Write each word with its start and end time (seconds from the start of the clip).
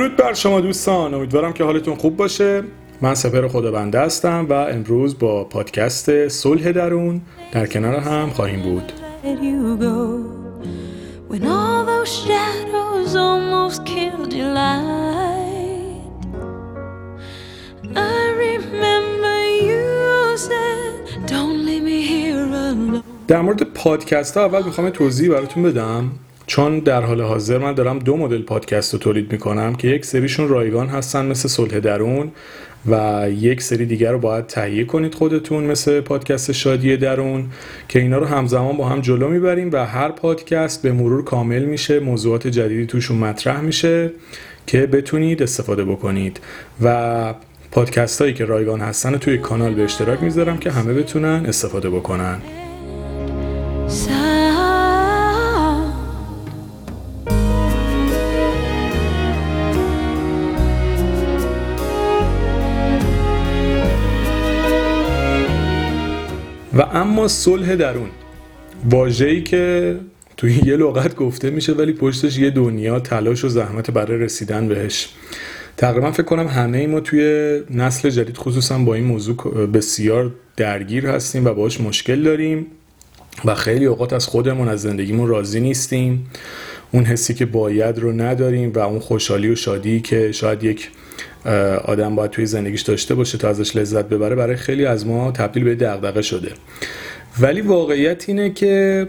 درود 0.00 0.16
بر 0.16 0.34
شما 0.34 0.60
دوستان. 0.60 1.14
امیدوارم 1.14 1.52
که 1.52 1.64
حالتون 1.64 1.94
خوب 1.94 2.16
باشه. 2.16 2.62
من 3.00 3.14
سپر 3.14 3.48
خدابنده 3.48 4.00
هستم 4.00 4.46
و 4.48 4.52
امروز 4.52 5.18
با 5.18 5.44
پادکست 5.44 6.28
صلح 6.28 6.72
درون 6.72 7.20
در 7.52 7.66
کنار 7.66 7.94
هم 7.94 8.30
خواهیم 8.30 8.62
بود. 8.62 8.92
در 23.28 23.40
مورد 23.40 23.62
پادکست 23.62 24.36
ها 24.36 24.44
اول 24.44 24.62
می‌خوام 24.62 24.90
توضیح 24.90 25.30
براتون 25.30 25.62
بدم. 25.62 26.10
چون 26.50 26.78
در 26.78 27.02
حال 27.02 27.20
حاضر 27.20 27.58
من 27.58 27.74
دارم 27.74 27.98
دو 27.98 28.16
مدل 28.16 28.42
پادکست 28.42 28.92
رو 28.92 28.98
تولید 28.98 29.32
می‌کنم 29.32 29.74
که 29.74 29.88
یک 29.88 30.04
سریشون 30.04 30.48
رایگان 30.48 30.88
هستن 30.88 31.26
مثل 31.26 31.48
صلح 31.48 31.80
درون 31.80 32.30
و 32.90 33.26
یک 33.30 33.62
سری 33.62 33.86
دیگر 33.86 34.12
رو 34.12 34.18
باید 34.18 34.46
تهیه 34.46 34.84
کنید 34.84 35.14
خودتون 35.14 35.64
مثل 35.64 36.00
پادکست 36.00 36.52
شادی 36.52 36.96
درون 36.96 37.46
که 37.88 37.98
اینا 37.98 38.18
رو 38.18 38.26
همزمان 38.26 38.76
با 38.76 38.88
هم 38.88 39.00
جلو 39.00 39.28
می‌بریم 39.28 39.70
و 39.72 39.86
هر 39.86 40.08
پادکست 40.08 40.82
به 40.82 40.92
مرور 40.92 41.24
کامل 41.24 41.64
میشه 41.64 42.00
موضوعات 42.00 42.46
جدیدی 42.46 42.86
توشون 42.86 43.18
مطرح 43.18 43.60
میشه 43.60 44.10
که 44.66 44.86
بتونید 44.86 45.42
استفاده 45.42 45.84
بکنید. 45.84 46.40
و 46.82 47.34
پادکست 47.70 48.20
هایی 48.20 48.34
که 48.34 48.44
رایگان 48.44 48.80
هستن 48.80 49.16
توی 49.16 49.38
کانال 49.38 49.74
به 49.74 49.84
اشتراک 49.84 50.22
می‌ذارم 50.22 50.58
که 50.58 50.70
همه 50.70 50.94
بتونن 50.94 51.44
استفاده 51.46 51.90
بکنن. 51.90 52.38
و 66.80 66.82
اما 66.92 67.28
صلح 67.28 67.74
درون. 67.74 68.08
واژه‌ای 68.90 69.42
که 69.42 69.96
توی 70.36 70.60
یه 70.64 70.76
لغت 70.76 71.16
گفته 71.16 71.50
میشه 71.50 71.72
ولی 71.72 71.92
پشتش 71.92 72.38
یه 72.38 72.50
دنیا 72.50 73.00
تلاش 73.00 73.44
و 73.44 73.48
زحمت 73.48 73.90
برای 73.90 74.18
رسیدن 74.18 74.68
بهش. 74.68 75.08
تقریبا 75.76 76.12
فکر 76.12 76.22
کنم 76.22 76.46
همه 76.46 76.86
ما 76.86 77.00
توی 77.00 77.60
نسل 77.70 78.10
جدید 78.10 78.36
خصوصا 78.36 78.78
با 78.78 78.94
این 78.94 79.04
موضوع 79.04 79.66
بسیار 79.66 80.30
درگیر 80.56 81.06
هستیم 81.06 81.44
و 81.44 81.54
باش 81.54 81.80
مشکل 81.80 82.22
داریم 82.22 82.66
و 83.44 83.54
خیلی 83.54 83.86
اوقات 83.86 84.12
از 84.12 84.26
خودمون 84.26 84.68
از 84.68 84.82
زندگیمون 84.82 85.28
راضی 85.28 85.60
نیستیم. 85.60 86.30
اون 86.92 87.04
حسی 87.04 87.34
که 87.34 87.46
باید 87.46 87.98
رو 87.98 88.12
نداریم 88.12 88.72
و 88.72 88.78
اون 88.78 88.98
خوشحالی 88.98 89.48
و 89.48 89.54
شادی 89.54 90.00
که 90.00 90.32
شاید 90.32 90.64
یک 90.64 90.90
آدم 91.84 92.14
باید 92.14 92.30
توی 92.30 92.46
زندگیش 92.46 92.80
داشته 92.80 93.14
باشه 93.14 93.38
تا 93.38 93.48
ازش 93.48 93.76
لذت 93.76 94.04
ببره 94.04 94.34
برای 94.34 94.56
خیلی 94.56 94.86
از 94.86 95.06
ما 95.06 95.32
تبدیل 95.32 95.64
به 95.64 95.74
دغدغه 95.74 96.22
شده. 96.22 96.52
ولی 97.40 97.60
واقعیت 97.60 98.28
اینه 98.28 98.50
که 98.50 99.06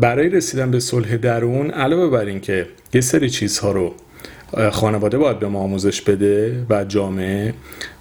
برای 0.00 0.28
رسیدن 0.28 0.70
به 0.70 0.80
صلح 0.80 1.16
درون 1.16 1.70
علاوه 1.70 2.10
بر 2.10 2.24
این 2.24 2.40
که 2.40 2.66
یه 2.94 3.00
سری 3.00 3.30
چیزها 3.30 3.72
رو 3.72 3.94
خانواده 4.70 5.18
باید 5.18 5.38
به 5.38 5.48
ما 5.48 5.60
آموزش 5.60 6.02
بده 6.02 6.66
و 6.70 6.84
جامعه 6.84 7.54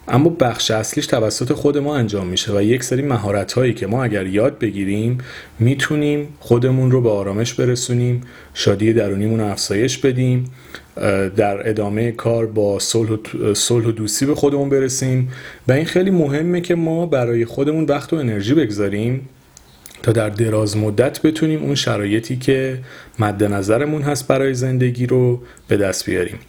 اما 0.08 0.30
بخش 0.30 0.72
اصلیش 0.72 1.08
توسط 1.08 1.54
خود 1.54 1.78
ما 1.78 1.96
انجام 1.96 2.28
میشه 2.28 2.58
و 2.58 2.62
یک 2.62 2.84
سری 2.84 3.02
مهارت 3.02 3.54
هایی 3.54 3.74
که 3.74 3.88
ما 3.88 4.04
اگر 4.04 4.26
یاد 4.26 4.60
بگیریم 4.60 5.18
می‌تونیم 5.60 6.28
خودمون 6.40 6.92
رو 6.92 7.02
به 7.02 7.10
آرامش 7.10 7.54
برسونیم 7.54 8.22
شادی 8.54 8.94
درونیمون 8.94 9.40
رو 9.40 9.46
افزایش 9.46 9.98
بدیم 9.98 10.52
در 11.36 11.70
ادامه 11.70 12.12
کار 12.12 12.46
با 12.46 12.80
صلح 12.80 13.88
و 13.88 13.92
دوستی 13.92 14.26
به 14.26 14.36
خودمون 14.36 14.70
برسیم. 14.70 15.32
و 15.68 15.72
این 15.72 15.86
خیلی 15.86 16.12
مهمه 16.12 16.62
که 16.62 16.76
ما 16.76 17.06
برای 17.06 17.46
خودمون 17.46 17.86
وقت 17.86 18.14
و 18.14 18.16
انرژی 18.16 18.54
بگذاریم. 18.54 19.30
تا 20.04 20.12
در 20.12 20.30
دراز 20.30 20.78
مدت 20.78 21.22
بتونیم 21.22 21.64
اون 21.64 21.76
شرایطی 21.76 22.38
که 22.38 22.80
مد 23.20 23.44
نظرمون 23.44 24.02
هست 24.02 24.28
برای 24.28 24.54
زندگی 24.54 25.06
رو 25.06 25.42
به 25.68 25.78
دست 25.78 26.06
بیاریم. 26.06 26.40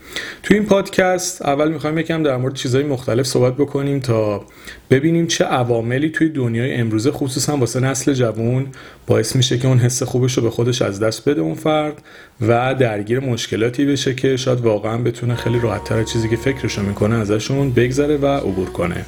توی 0.42 0.56
این 0.56 0.66
پادکست 0.66 1.42
اول 1.42 1.72
می‌خوایم 1.72 1.98
یکم 1.98 2.22
در 2.22 2.36
مورد 2.36 2.54
چیزهای 2.54 2.84
مختلف 2.84 3.26
صحبت 3.26 3.54
بکنیم 3.54 4.00
تا 4.00 4.44
ببینیم 4.90 5.26
چه 5.26 5.44
عواملی 5.44 6.10
توی 6.10 6.28
دنیای 6.28 6.74
امروزه 6.74 7.10
خصوصا 7.10 7.56
واسه 7.56 7.80
نسل 7.80 8.12
جوون 8.12 8.66
باعث 9.06 9.36
میشه 9.36 9.58
که 9.58 9.68
اون 9.68 9.78
حس 9.78 10.02
خوبش 10.02 10.36
رو 10.36 10.42
به 10.42 10.50
خودش 10.50 10.82
از 10.82 11.00
دست 11.00 11.28
بده 11.28 11.40
اون 11.40 11.54
فرد 11.54 12.02
و 12.40 12.74
درگیر 12.74 13.20
مشکلاتی 13.20 13.86
بشه 13.86 14.14
که 14.14 14.36
شاید 14.36 14.60
واقعا 14.60 14.98
بتونه 14.98 15.34
خیلی 15.34 15.60
راحتتر 15.60 16.02
چیزی 16.02 16.28
که 16.28 16.36
فکرشو 16.36 16.82
می‌کنه 16.82 17.14
ازشون 17.14 17.72
بگذره 17.72 18.16
و 18.16 18.26
عبور 18.26 18.70
کنه. 18.70 19.06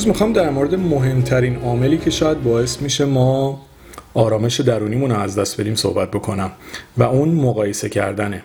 امروز 0.00 0.08
می‌خوام 0.08 0.32
در 0.32 0.50
مورد 0.50 0.74
مهمترین 0.74 1.56
عاملی 1.56 1.98
که 1.98 2.10
شاید 2.10 2.42
باعث 2.42 2.82
میشه 2.82 3.04
ما 3.04 3.60
آرامش 4.14 4.60
درونیمون 4.60 5.10
رو 5.10 5.18
از 5.18 5.38
دست 5.38 5.60
بدیم 5.60 5.74
صحبت 5.74 6.10
بکنم 6.10 6.52
و 6.96 7.02
اون 7.02 7.28
مقایسه 7.28 7.88
کردنه. 7.88 8.42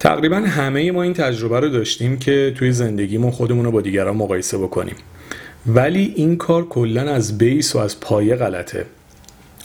تقریبا 0.00 0.36
همه 0.36 0.92
ما 0.92 1.02
این 1.02 1.14
تجربه 1.14 1.60
رو 1.60 1.68
داشتیم 1.68 2.18
که 2.18 2.54
توی 2.56 2.72
زندگیمون 2.72 3.30
خودمون 3.30 3.64
رو 3.64 3.70
با 3.70 3.80
دیگران 3.80 4.16
مقایسه 4.16 4.58
بکنیم. 4.58 4.94
ولی 5.66 6.12
این 6.16 6.36
کار 6.36 6.68
کلا 6.68 7.12
از 7.12 7.38
بیس 7.38 7.76
و 7.76 7.78
از 7.78 8.00
پایه 8.00 8.36
غلطه. 8.36 8.86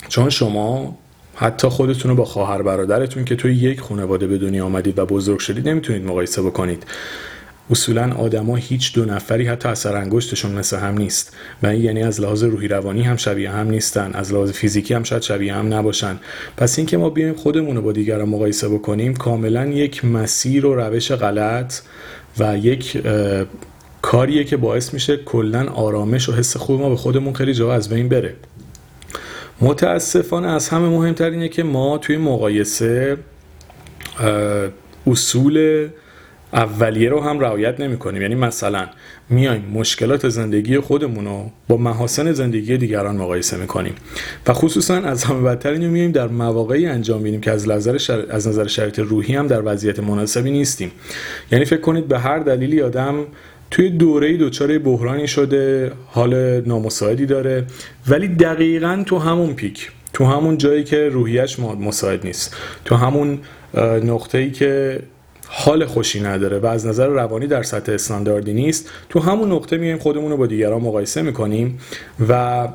چون 0.10 0.30
شما 0.30 0.98
حتی 1.36 1.68
خودتون 1.68 2.12
رو 2.12 2.18
با 2.18 2.26
خواهر 2.26 2.62
برادرتون 2.62 3.26
که 3.26 3.36
توی 3.36 3.56
یک 3.56 3.82
خانواده 3.82 4.28
به 4.28 4.38
دنیا 4.38 4.66
آمدید 4.66 5.00
و 5.00 5.06
بزرگ 5.06 5.40
شدید 5.40 5.70
نمی‌تونید 5.70 6.06
مقایسه 6.06 6.42
بکنید. 6.42 6.84
اصولا 7.72 8.14
آدما 8.14 8.56
هیچ 8.56 8.94
دو 8.94 9.06
نفری 9.06 9.48
حتی 9.48 9.70
اثر 9.70 9.96
انگشتشون 9.96 10.52
مثل 10.52 10.78
هم 10.78 10.98
نیست. 10.98 11.36
و 11.64 11.68
این 11.68 11.82
یعنی 11.82 12.04
از 12.04 12.22
لحاظ 12.22 12.44
روحی 12.44 12.68
روانی 12.68 13.02
هم 13.02 13.16
شبیه 13.18 13.52
هم 13.52 13.70
نیستن. 13.70 14.12
از 14.14 14.34
لحاظ 14.34 14.52
فیزیکی 14.52 14.94
هم 14.94 15.04
شاید 15.04 15.22
شبیه 15.22 15.54
هم 15.54 15.74
نباشن. 15.74 16.20
پس 16.58 16.78
اینکه 16.78 16.98
ما 16.98 17.10
بیایم 17.10 17.34
خودمون 17.34 17.76
رو 17.76 17.82
با 17.82 17.92
دیگران 17.92 18.30
مقایسه 18.30 18.70
بکنیم 18.70 19.14
کاملا 19.14 19.66
یک 19.66 20.06
مسیر 20.06 20.66
و 20.66 20.76
روش 20.76 21.12
غلط 21.12 21.74
و 22.40 22.58
یک 22.58 23.04
کاریه 24.02 24.44
که 24.44 24.58
باعث 24.58 24.94
میشه 24.94 25.18
کلا 25.18 25.68
آرامش 25.68 26.30
و 26.30 26.34
حس 26.34 26.58
خوب 26.58 26.82
ما 26.82 26.90
به 26.90 26.96
خودمون 26.96 27.34
خیلی 27.34 27.54
جا 27.54 27.74
از 27.74 27.90
بین 27.90 28.10
بره. 28.10 28.34
متاسفانه 29.62 30.48
از 30.48 30.70
همه 30.70 30.90
مهمتر 30.90 31.30
اینه 31.30 31.50
که 31.50 31.64
ما 31.64 31.98
توی 31.98 32.18
مقایسه 32.18 33.18
اصول 35.08 35.88
اولیه 36.56 37.10
رو 37.10 37.22
هم 37.22 37.40
رعایت 37.40 37.80
نمی 37.80 37.98
کنیم 37.98 38.22
یعنی 38.22 38.36
مثلا 38.36 38.88
میایم 39.30 39.66
مشکلات 39.74 40.30
زندگی 40.30 40.80
خودمون 40.80 41.26
رو 41.26 41.52
با 41.68 41.78
محاسن 41.78 42.32
زندگی 42.32 42.78
دیگران 42.78 43.18
مقایسه 43.18 43.58
می‌کنیم. 43.58 43.94
و 44.48 44.54
خصوصا 44.54 44.96
از 44.96 45.24
همه 45.24 45.42
بدتر 45.42 45.72
اینو 45.72 45.90
میایم 45.92 46.12
در 46.12 46.28
مواقعی 46.28 46.86
انجام 46.86 47.22
میدیم 47.22 47.42
که 47.42 47.52
از 47.52 47.70
نظر 47.70 47.98
شر... 47.98 48.26
از 48.30 48.48
نظر 48.48 48.68
شرایط 48.68 49.00
روحی 49.00 49.36
هم 49.36 49.48
در 49.48 49.62
وضعیت 49.66 50.00
مناسبی 50.00 50.52
نیستیم. 50.52 50.92
یعنی 51.52 51.66
فکر 51.66 51.82
کنید 51.82 52.08
به 52.08 52.20
هر 52.20 52.40
دلیلی 52.40 52.82
آدم 52.82 53.16
توی 53.72 53.90
دوره 53.90 54.38
دچار 54.38 54.78
بحرانی 54.80 55.28
شده 55.28 55.92
حال 56.08 56.62
نامساعدی 56.62 57.26
داره 57.26 57.64
ولی 58.08 58.28
دقیقا 58.28 59.04
تو 59.06 59.18
همون 59.20 59.54
پیک 59.54 59.92
تو 60.14 60.26
همون 60.26 60.58
جایی 60.58 60.84
که 60.84 61.10
روحیش 61.10 61.60
مساعد 61.60 62.26
نیست. 62.26 62.56
تو 62.86 62.96
همون 62.96 63.40
نقطه 64.04 64.38
ای 64.38 64.52
که 64.52 65.00
حال 65.58 65.86
خوشی 65.86 66.22
نداره 66.22 66.60
و 66.60 66.66
از 66.66 66.86
نظر 66.86 67.08
روانی 67.08 67.48
در 67.48 67.64
سطح 67.64 67.92
استانداردی 67.92 68.54
نیست. 68.54 68.90
تو 69.10 69.20
همون 69.20 69.52
نقطه 69.52 69.78
میایم 69.78 69.98
خودمون 69.98 70.32
رو 70.32 70.38
با 70.38 70.48
دیگران 70.48 70.82
مقایسه 70.82 71.22
می‌کنیم 71.22 71.80
و 72.30 72.68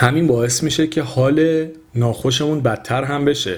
همین 0.00 0.26
باعث 0.26 0.62
میشه 0.62 0.86
که 0.86 1.02
حال 1.02 1.66
ناخوشمون 1.94 2.60
بدتر 2.60 3.04
هم 3.04 3.24
بشه. 3.24 3.56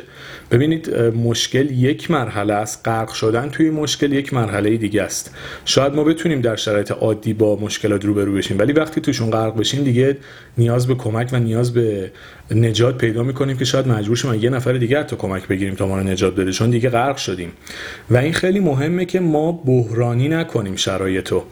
ببینید 0.51 0.97
مشکل 1.01 1.71
یک 1.71 2.11
مرحله 2.11 2.55
است. 2.55 2.81
غرق 2.85 3.13
شدن 3.13 3.49
توی 3.49 3.71
مشکل 3.71 4.13
یک 4.13 4.35
مرحله 4.35 4.77
دیگه 4.77 5.03
است. 5.03 5.35
شاید 5.65 5.95
ما 5.95 6.05
بتونیم 6.05 6.41
در 6.41 6.57
شرایط 6.57 6.91
عادی 6.93 7.33
با 7.33 7.57
مشکلات 7.57 8.05
روبرو 8.05 8.33
بشیم 8.33 8.59
ولی 8.59 8.73
وقتی 8.73 9.01
توشون 9.01 9.31
غرق 9.31 9.57
بشیم 9.57 9.85
دیگه 9.85 10.17
نیاز 10.59 10.87
به 10.87 10.95
کمک 10.95 11.29
و 11.33 11.39
نیاز 11.39 11.75
به 11.75 12.13
نجات 12.51 12.99
پیدا 12.99 13.23
می‌کنیم 13.23 13.57
که 13.57 13.65
شاید 13.65 13.89
مجبور 13.89 14.17
شیم 14.17 14.35
یه 14.35 14.51
نفر 14.51 14.73
دیگه 14.73 15.03
تا 15.03 15.17
کمک 15.17 15.49
بگیریم 15.49 15.75
تا 15.75 15.87
ما 15.87 15.99
رو 15.99 16.05
نجات 16.05 16.35
بده 16.37 16.53
چون 16.53 16.71
دیگه 16.71 16.91
غرق 16.91 17.17
شدیم. 17.17 17.53
و 18.11 18.17
این 18.17 18.33
خیلی 18.33 18.61
مهمه 18.61 19.05
که 19.05 19.21
ما 19.21 19.53
بحرانی 19.53 20.29
نکنیم 20.29 20.77
شرایطو 20.77 21.43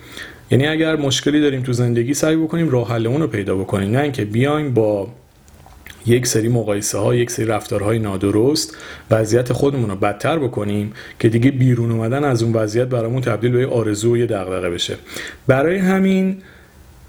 یعنی 0.51 0.67
اگر 0.67 0.97
مشکلی 0.97 1.41
داریم 1.41 1.63
تو 1.63 1.73
زندگی 1.73 2.15
سعی 2.15 2.37
بکنیم 2.37 2.69
راه 2.69 2.89
حل 2.89 3.07
اون 3.07 3.21
رو 3.21 3.27
پیدا 3.27 3.57
بکنیم. 3.57 3.91
نه 3.91 4.01
اینکه 4.01 4.25
بیایم 4.25 4.75
با 4.75 5.09
یک 6.07 6.27
سری 6.27 6.49
مقایسه 6.49 6.99
ها 6.99 7.15
یک 7.15 7.31
سری 7.31 7.47
رفتارهای 7.47 7.99
نادرست 7.99 8.77
وضعیت 9.11 9.53
خودمون 9.53 9.91
رو 9.91 9.97
بدتر 9.97 10.39
بکنیم 10.39 10.93
که 11.19 11.29
دیگه 11.29 11.51
بیرون 11.51 11.91
اومدن 11.91 12.25
از 12.25 12.43
اون 12.43 12.53
وضعیت 12.53 12.89
برامون 12.89 13.21
تبدیل 13.21 13.53
به 13.53 13.67
آرزو 13.67 14.13
و 14.13 14.17
یه 14.17 14.27
دغدغه 14.27 14.71
بشه. 14.71 14.97
برای 15.47 15.77
همین 15.77 16.37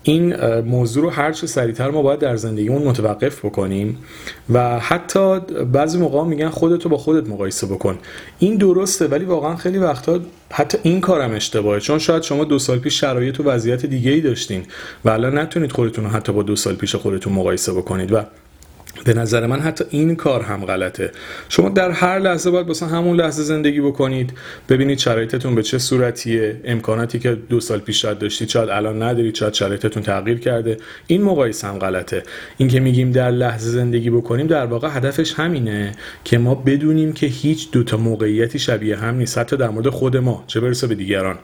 این 0.09 0.35
موضوع 0.59 1.03
رو 1.03 1.09
هر 1.09 1.31
چه 1.31 1.47
سریعتر 1.47 1.89
ما 1.89 2.01
باید 2.01 2.19
در 2.19 2.35
زندگیمون 2.35 2.81
متوقف 2.81 3.45
بکنیم 3.45 3.97
و 4.49 4.79
حتی 4.79 5.39
بعضی 5.73 5.97
موقع 5.97 6.23
میگن 6.23 6.49
خودتو 6.49 6.89
با 6.89 6.97
خودت 6.97 7.29
مقایسه 7.29 7.67
بکن. 7.67 7.97
این 8.39 8.57
درسته 8.57 9.07
ولی 9.07 9.25
واقعا 9.25 9.55
خیلی 9.55 9.77
وقتا 9.77 10.19
حتی 10.51 10.77
این 10.83 11.01
کارم 11.01 11.33
اشتباهه. 11.33 11.79
چون 11.79 11.99
شاید 11.99 12.23
شما 12.23 12.43
دو 12.43 12.59
سال 12.59 12.79
پیش 12.79 12.99
شرایط 12.99 13.39
و 13.39 13.43
وضعیت 13.43 13.85
دیگه 13.85 14.11
ای 14.11 14.21
داشتین 14.21 14.65
و 15.05 15.09
الان 15.09 15.37
نتونید 15.37 15.71
خودتون 15.71 16.05
رو 16.05 16.11
حتی 16.11 16.31
با 16.31 16.43
دو 16.43 16.55
سال 16.55 16.75
پیش 16.75 16.95
خودتون 16.95 17.33
مقایسه 17.33 17.73
بکنید 17.73 18.11
و 18.11 18.21
به 19.05 19.13
نظر 19.13 19.45
من 19.45 19.59
حتی 19.59 19.83
این 19.89 20.15
کار 20.15 20.41
هم 20.41 20.65
غلطه. 20.65 21.11
شما 21.49 21.69
در 21.69 21.91
هر 21.91 22.19
لحظه 22.19 22.51
باید 22.51 22.67
مثلا 22.67 22.89
همون 22.89 23.17
لحظه 23.17 23.43
زندگی 23.43 23.81
بکنید. 23.81 24.33
ببینید 24.69 24.99
شرایطتون 24.99 25.55
به 25.55 25.63
چه 25.63 25.77
صورتیه. 25.77 26.61
امکاناتی 26.63 27.19
که 27.19 27.37
دو 27.49 27.59
سال 27.59 27.79
پیش 27.79 28.01
شاید 28.01 28.19
داشتید 28.19 28.49
شاید 28.49 28.69
الان 28.69 29.03
ندارید 29.03 29.35
شاید 29.35 29.53
شرایطتون 29.53 30.03
تغییر 30.03 30.39
کرده. 30.39 30.77
این 31.07 31.21
مقایسه 31.21 31.67
هم 31.67 31.79
غلطه. 31.79 32.23
این 32.57 32.69
که 32.69 32.79
میگیم 32.79 33.11
در 33.11 33.31
لحظه 33.31 33.69
زندگی 33.69 34.09
بکنیم 34.09 34.47
در 34.47 34.65
واقع 34.65 34.87
هدفش 34.91 35.33
همینه 35.33 35.91
که 36.23 36.37
ما 36.37 36.55
بدونیم 36.55 37.13
که 37.13 37.27
هیچ 37.27 37.71
دوتا 37.71 37.97
موقعیتی 37.97 38.59
شبیه 38.59 38.95
هم 38.95 39.15
نیست. 39.15 39.37
حتی 39.37 39.57
در 39.57 39.69
مورد 39.69 39.89
خود 39.89 40.17
ما 40.17 40.43
چه 40.47 40.59
برسه 40.59 40.87
به 40.87 40.95
دیگران. 40.95 41.39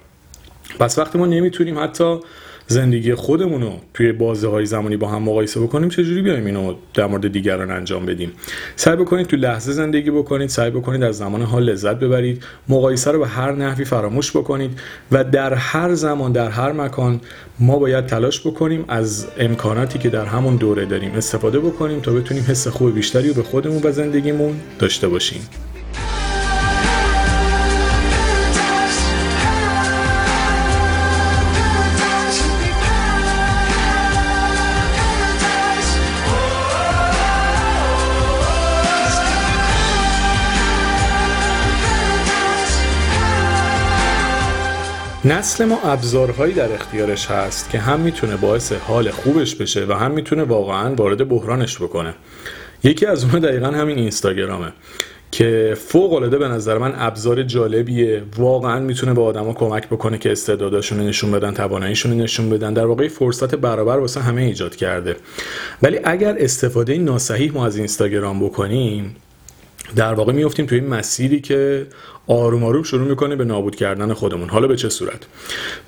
پس 0.79 0.97
وقتی 0.97 1.17
ما 1.17 1.25
نمی‌تونیم 1.25 1.79
حتی 1.79 2.19
زندگی 2.67 3.15
خودمون 3.15 3.61
رو 3.61 3.71
توی 3.93 4.11
بازه 4.11 4.47
های 4.47 4.65
زمانی 4.65 4.97
با 4.97 5.07
هم 5.07 5.23
مقایسه 5.23 5.59
بکنیم 5.59 5.89
چجوری 5.89 6.21
بیایم 6.21 6.45
اینو 6.45 6.73
در 6.93 7.05
مورد 7.05 7.31
دیگران 7.31 7.71
انجام 7.71 8.05
بدیم؟ 8.05 8.31
سعی 8.75 8.95
بکنید 8.95 9.27
تو 9.27 9.35
لحظه 9.35 9.71
زندگی 9.71 10.11
بکنید 10.11 10.49
سعی 10.49 10.71
بکنید 10.71 11.03
از 11.03 11.17
زمان 11.17 11.41
حال 11.41 11.63
لذت 11.63 11.95
ببرید 11.95 12.43
مقایسه 12.69 13.11
رو 13.11 13.19
به 13.19 13.27
هر 13.27 13.51
نحوی 13.51 13.85
فراموش 13.85 14.31
بکنید 14.31 14.79
و 15.11 15.23
در 15.23 15.53
هر 15.53 15.93
زمان 15.93 16.31
در 16.31 16.49
هر 16.49 16.71
مکان 16.71 17.21
ما 17.59 17.79
باید 17.79 18.05
تلاش 18.05 18.47
بکنیم 18.47 18.85
از 18.87 19.27
امکاناتی 19.37 19.99
که 19.99 20.09
در 20.09 20.25
همون 20.25 20.55
دوره 20.55 20.85
داریم 20.85 21.11
استفاده 21.11 21.59
بکنیم 21.59 21.99
تا 21.99 22.11
بتونیم 22.11 22.43
حس 22.47 22.67
خوب 22.67 22.95
بیشتری 22.95 23.27
رو 23.27 23.33
به 23.33 23.43
خودمون 23.43 23.81
و 23.83 23.91
زندگیمون 23.91 24.55
داشته 24.79 25.07
باشیم. 25.07 25.41
نسل 45.25 45.65
ما 45.65 45.79
ابزارهایی 45.83 46.53
در 46.53 46.73
اختیارش 46.73 47.27
هست 47.27 47.69
که 47.69 47.79
هم 47.79 47.99
می‌تونه 47.99 48.35
باعث 48.35 48.71
حال 48.71 49.11
خوبش 49.11 49.55
بشه 49.55 49.85
و 49.85 49.93
هم 49.93 50.11
می‌تونه 50.11 50.43
واقعا 50.43 50.95
وارد 50.95 51.29
بحرانش 51.29 51.77
بکنه. 51.77 52.13
یکی 52.83 53.05
از 53.05 53.23
اونها 53.23 53.39
دقیقا 53.39 53.67
همین 53.67 53.97
اینستاگرامه 53.97 54.73
که 55.31 55.77
فوق 55.87 56.13
العاده 56.13 56.37
به 56.37 56.47
نظر 56.47 56.77
من 56.77 56.93
ابزار 56.97 57.43
جالبیه. 57.43 58.23
واقعا 58.37 58.79
می‌تونه 58.79 59.13
به 59.13 59.21
آدما 59.21 59.53
کمک 59.53 59.87
بکنه 59.87 60.17
که 60.17 60.31
استعداداشون 60.31 60.99
نشون 60.99 61.31
بدن 61.31 61.53
تواناییشون 61.53 62.17
نشون 62.17 62.49
بدن. 62.49 62.73
در 62.73 62.85
واقع 62.85 63.07
فرصت 63.07 63.55
برابر 63.55 63.97
واسه 63.97 64.21
همه 64.21 64.41
ایجاد 64.41 64.75
کرده. 64.75 65.15
ولی 65.83 65.99
اگر 66.03 66.35
استفاده 66.39 66.97
ناصحیح 66.97 67.53
ما 67.53 67.65
از 67.65 67.77
اینستاگرام 67.77 68.45
بکنیم 68.45 69.15
در 69.95 70.13
واقع 70.13 70.33
میفتیم 70.33 70.65
توی 70.65 70.79
این 70.79 70.89
مسیری 70.89 71.41
که 71.41 71.87
آروم 72.27 72.63
آروم 72.63 72.83
شروع 72.83 73.07
می‌کنه 73.07 73.35
به 73.35 73.45
نابود 73.45 73.75
کردن 73.75 74.13
خودمون. 74.13 74.49
حالا 74.49 74.67
به 74.67 74.75
چه 74.75 74.89
صورت؟ 74.89 75.19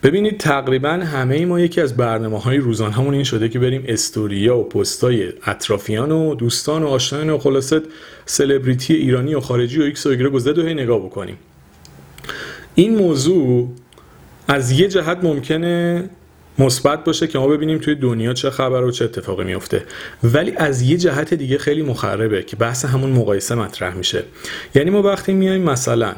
ببینید 0.03 0.37
تقریبا 0.37 0.89
همه 0.89 1.45
ما 1.45 1.59
یکی 1.59 1.81
از 1.81 1.97
برنامه 1.97 2.39
های 2.39 2.57
روزانه‌مون 2.57 3.13
این 3.13 3.23
شده 3.23 3.49
که 3.49 3.59
بریم 3.59 3.83
استوریا 3.87 4.57
و 4.57 4.63
پستای 4.63 5.33
اطرافیان 5.45 6.11
و 6.11 6.35
دوستان 6.35 6.83
و 6.83 6.87
آشنایان 6.87 7.29
و 7.29 7.37
خلاصه 7.37 7.81
سلبریتی 8.25 8.93
ایرانی 8.93 9.35
و 9.35 9.39
خارجی 9.39 9.79
و 9.79 9.83
ایکس 9.83 10.05
و 10.05 10.39
زد 10.39 10.57
و 10.57 10.67
هی 10.67 10.73
نگاه 10.73 10.99
بکنیم. 10.99 11.37
این 12.75 12.97
موضوع 12.97 13.69
از 14.47 14.71
یه 14.71 14.87
جهت 14.87 15.17
ممکنه 15.23 16.09
مثبت 16.59 17.03
باشه 17.03 17.27
که 17.27 17.39
ما 17.39 17.47
ببینیم 17.47 17.77
توی 17.77 17.95
دنیا 17.95 18.33
چه 18.33 18.49
خبر 18.49 18.83
و 18.83 18.91
چه 18.91 19.05
اتفاقی 19.05 19.43
میفته. 19.43 19.83
ولی 20.23 20.53
از 20.57 20.81
یه 20.81 20.97
جهت 20.97 21.33
دیگه 21.33 21.57
خیلی 21.57 21.81
مخربه 21.81 22.43
که 22.43 22.55
بحث 22.55 22.85
همون 22.85 23.09
مقایسه 23.09 23.55
مطرح 23.55 23.95
میشه. 23.95 24.23
یعنی 24.75 24.89
ما 24.89 25.01
وقتی 25.01 25.33
میایم 25.33 25.61
مثلا 25.61 26.15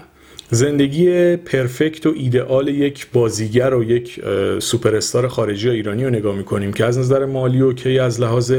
زندگی 0.52 1.36
پرفکت 1.36 2.06
و 2.06 2.14
ایدئال 2.16 2.68
یک 2.68 3.08
بازیگر 3.14 3.74
و 3.74 3.84
یک 3.84 4.22
سوپر 4.60 4.96
استار 4.96 5.28
خارجی 5.28 5.68
یا 5.68 5.74
ایرانی 5.74 6.04
رو 6.04 6.10
نگاه 6.10 6.36
می‌کنیم 6.36 6.74
که 6.74 6.86
از 6.86 7.00
نظر 7.00 7.26
مالی 7.26 7.62
و 7.62 7.74
که 7.74 8.02
از 8.02 8.22
لحاظ 8.22 8.54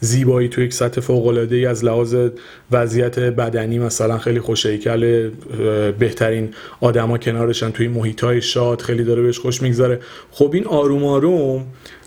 زیبایی 0.00 0.48
تو 0.48 0.60
یک 0.62 0.72
سطح 0.72 1.00
فوق 1.00 1.26
العاده 1.26 1.68
از 1.68 1.84
لحاظ 1.84 2.16
وضعیت 2.72 3.18
بدنی 3.18 3.78
مثلا 3.78 4.18
خیلی 4.18 4.40
خوشیکل 4.40 5.30
بهترین 5.98 6.48
آدما 6.80 7.18
کنارشن 7.18 7.70
توی 7.70 7.88
محیط 7.88 8.24
های 8.24 8.42
شاد 8.42 8.80
خیلی 8.80 9.04
داره 9.04 9.22
بهش 9.22 9.38
خوش 9.38 9.62
میگذره. 9.62 10.00
خب 10.30 10.50
این 10.54 10.66
آروم 10.66 11.04
آروم 11.04 11.64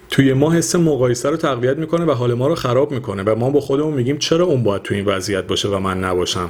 توی 0.10 0.34
ما 0.34 0.52
حس 0.54 0.76
مقایسه 0.76 1.30
رو 1.30 1.38
تقویت 1.38 1.78
می‌کنه 1.78 2.06
و 2.06 2.12
حال 2.12 2.34
ما 2.34 2.48
رو 2.48 2.56
خراب 2.56 2.92
می‌کنه 2.92 3.24
و 3.24 3.36
ما 3.36 3.50
با 3.50 3.60
خودمون 3.60 3.94
میگیم 3.94 4.18
چرا 4.18 4.46
اون 4.46 4.64
باید 4.64 4.82
توی 4.82 4.98
این 4.98 5.06
وضعیت 5.06 5.48
باشه 5.48 5.70
و 5.70 5.80
من 5.80 6.04
نباشم؟ 6.04 6.50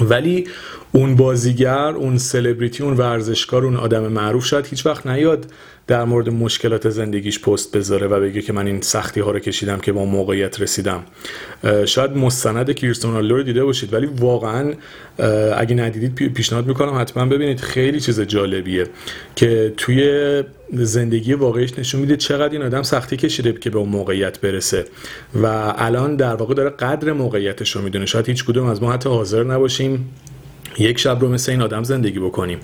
ولی 0.00 0.48
اون 0.92 1.16
بازیگر 1.16 1.88
اون 1.88 2.18
سلبریتی 2.18 2.82
اون 2.82 2.96
ورزشکار 2.96 3.64
اون 3.64 3.76
آدم 3.76 4.08
معروف 4.08 4.44
شاید 4.44 4.66
هیچ 4.66 4.86
وقت 4.86 5.06
نیاد 5.06 5.46
در 5.86 6.04
مورد 6.04 6.28
مشکلات 6.28 6.90
زندگیش 6.90 7.40
پست 7.40 7.76
بذاره 7.76 8.06
و 8.06 8.20
بگه 8.20 8.42
که 8.42 8.52
من 8.52 8.66
این 8.66 8.80
سختی 8.80 9.20
ها 9.20 9.30
رو 9.30 9.38
کشیدم 9.38 9.78
که 9.78 9.92
با 9.92 10.04
موقعیت 10.04 10.60
رسیدم. 10.60 11.02
شاید 11.86 12.10
مستند 12.10 12.72
کریستون 12.72 13.30
رو 13.30 13.42
دیده 13.42 13.64
باشید 13.64 13.94
ولی 13.94 14.06
واقعا 14.06 14.74
اگه 15.56 15.74
ندیدید 15.74 16.32
پیشنهاد 16.32 16.66
می‌کنم 16.66 17.00
حتما 17.00 17.26
ببینید. 17.26 17.60
خیلی 17.60 18.00
چیز 18.00 18.20
جالبیه 18.20 18.86
که 19.36 19.74
توی 19.76 20.42
زندگی 20.72 21.32
واقعیش 21.34 21.78
نشون 21.78 22.00
میده 22.00 22.16
چقدر 22.16 22.52
این 22.52 22.62
آدم 22.62 22.82
سختی 22.82 23.16
کشیده 23.16 23.52
که 23.52 23.70
به 23.70 23.78
اون 23.78 23.88
موقعیت 23.88 24.40
برسه 24.40 24.84
و 25.42 25.46
الان 25.76 26.16
در 26.16 26.34
واقع 26.34 26.54
داره 26.54 26.70
قدر 26.70 27.12
موقعیتش 27.12 27.76
رو 27.76 27.82
می‌دونه. 27.82 28.06
شاید 28.06 28.28
هیچ 28.28 28.44
کدوم 28.44 28.66
از 28.66 28.82
ما 28.82 28.92
حتی 28.92 29.08
حاضر 29.08 29.44
نباشیم 29.44 30.10
یک 30.78 30.98
شب 30.98 31.18
رو 31.20 31.28
مثل 31.28 31.52
این 31.52 31.62
آدم 31.62 31.82
زندگی 31.82 32.18
بکنیم. 32.18 32.58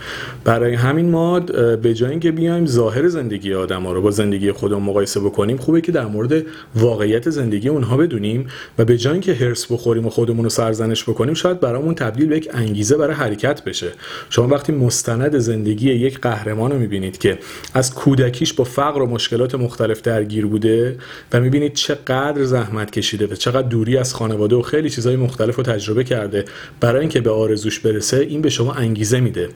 برای 0.45 0.75
همین 0.75 1.11
ما 1.11 1.40
به 1.83 1.95
جای 1.95 2.11
اینکه 2.11 2.31
بیایم 2.31 2.67
ظاهر 2.67 3.09
زندگی 3.09 3.55
آدم 3.55 3.83
ها 3.83 3.93
رو 3.93 4.02
با 4.02 4.11
زندگی 4.11 4.52
خودمون 4.52 4.83
مقایسه 4.83 5.21
بکنیم 5.21 5.57
خوبه 5.57 5.81
که 5.81 5.93
در 5.93 6.07
مورد 6.07 6.43
واقعیت 6.75 7.31
زندگی 7.31 7.69
اونها 7.69 7.97
بدونیم 7.97 8.47
و 8.79 8.85
به 8.85 8.99
جای 8.99 9.12
اینکه 9.12 9.35
هرس 9.35 9.73
بخوریم 9.73 10.07
و 10.07 10.11
خودمون 10.11 10.45
رو 10.45 10.50
سرزنش 10.50 11.05
بکنیم 11.05 11.35
شاید 11.35 11.61
برامون 11.61 11.95
تبدیل 11.95 12.26
به 12.26 12.37
یک 12.37 12.49
انگیزه 12.52 12.97
برای 12.97 13.14
حرکت 13.14 13.64
بشه. 13.64 13.93
شما 14.31 14.49
وقتی 14.49 14.73
مستند 14.73 15.38
زندگی 15.38 15.93
یک 15.93 16.21
قهرمان 16.21 16.71
رو 16.71 16.79
می‌بینید 16.79 17.19
که 17.19 17.38
از 17.75 17.95
کودکیش 17.95 18.52
با 18.52 18.64
فقر 18.64 19.02
و 19.02 19.07
مشکلات 19.07 19.55
مختلف 19.55 20.02
درگیر 20.02 20.47
بوده 20.47 20.97
و 21.33 21.40
می‌بینید 21.40 21.73
چقدر 21.73 22.45
زحمت 22.45 22.90
کشیده 22.90 23.26
و 23.26 23.35
چقدر 23.35 23.69
دوری 23.69 23.97
از 23.97 24.14
خانواده 24.14 24.57
و 24.57 24.62
خیلی 24.62 24.90
چیزهای 24.90 25.17
مختلف 25.17 25.57
رو 25.57 25.62
تجربه 25.62 26.05
کرده 26.05 26.45
برای 26.81 27.00
اینکه 27.00 27.21
به 27.21 27.31
آرزوش 27.31 27.81
برسه 27.81 28.00
این 28.12 28.42
به 28.42 28.50
شما 28.50 28.73
انگیزه 28.73 29.21
میده. 29.21 29.49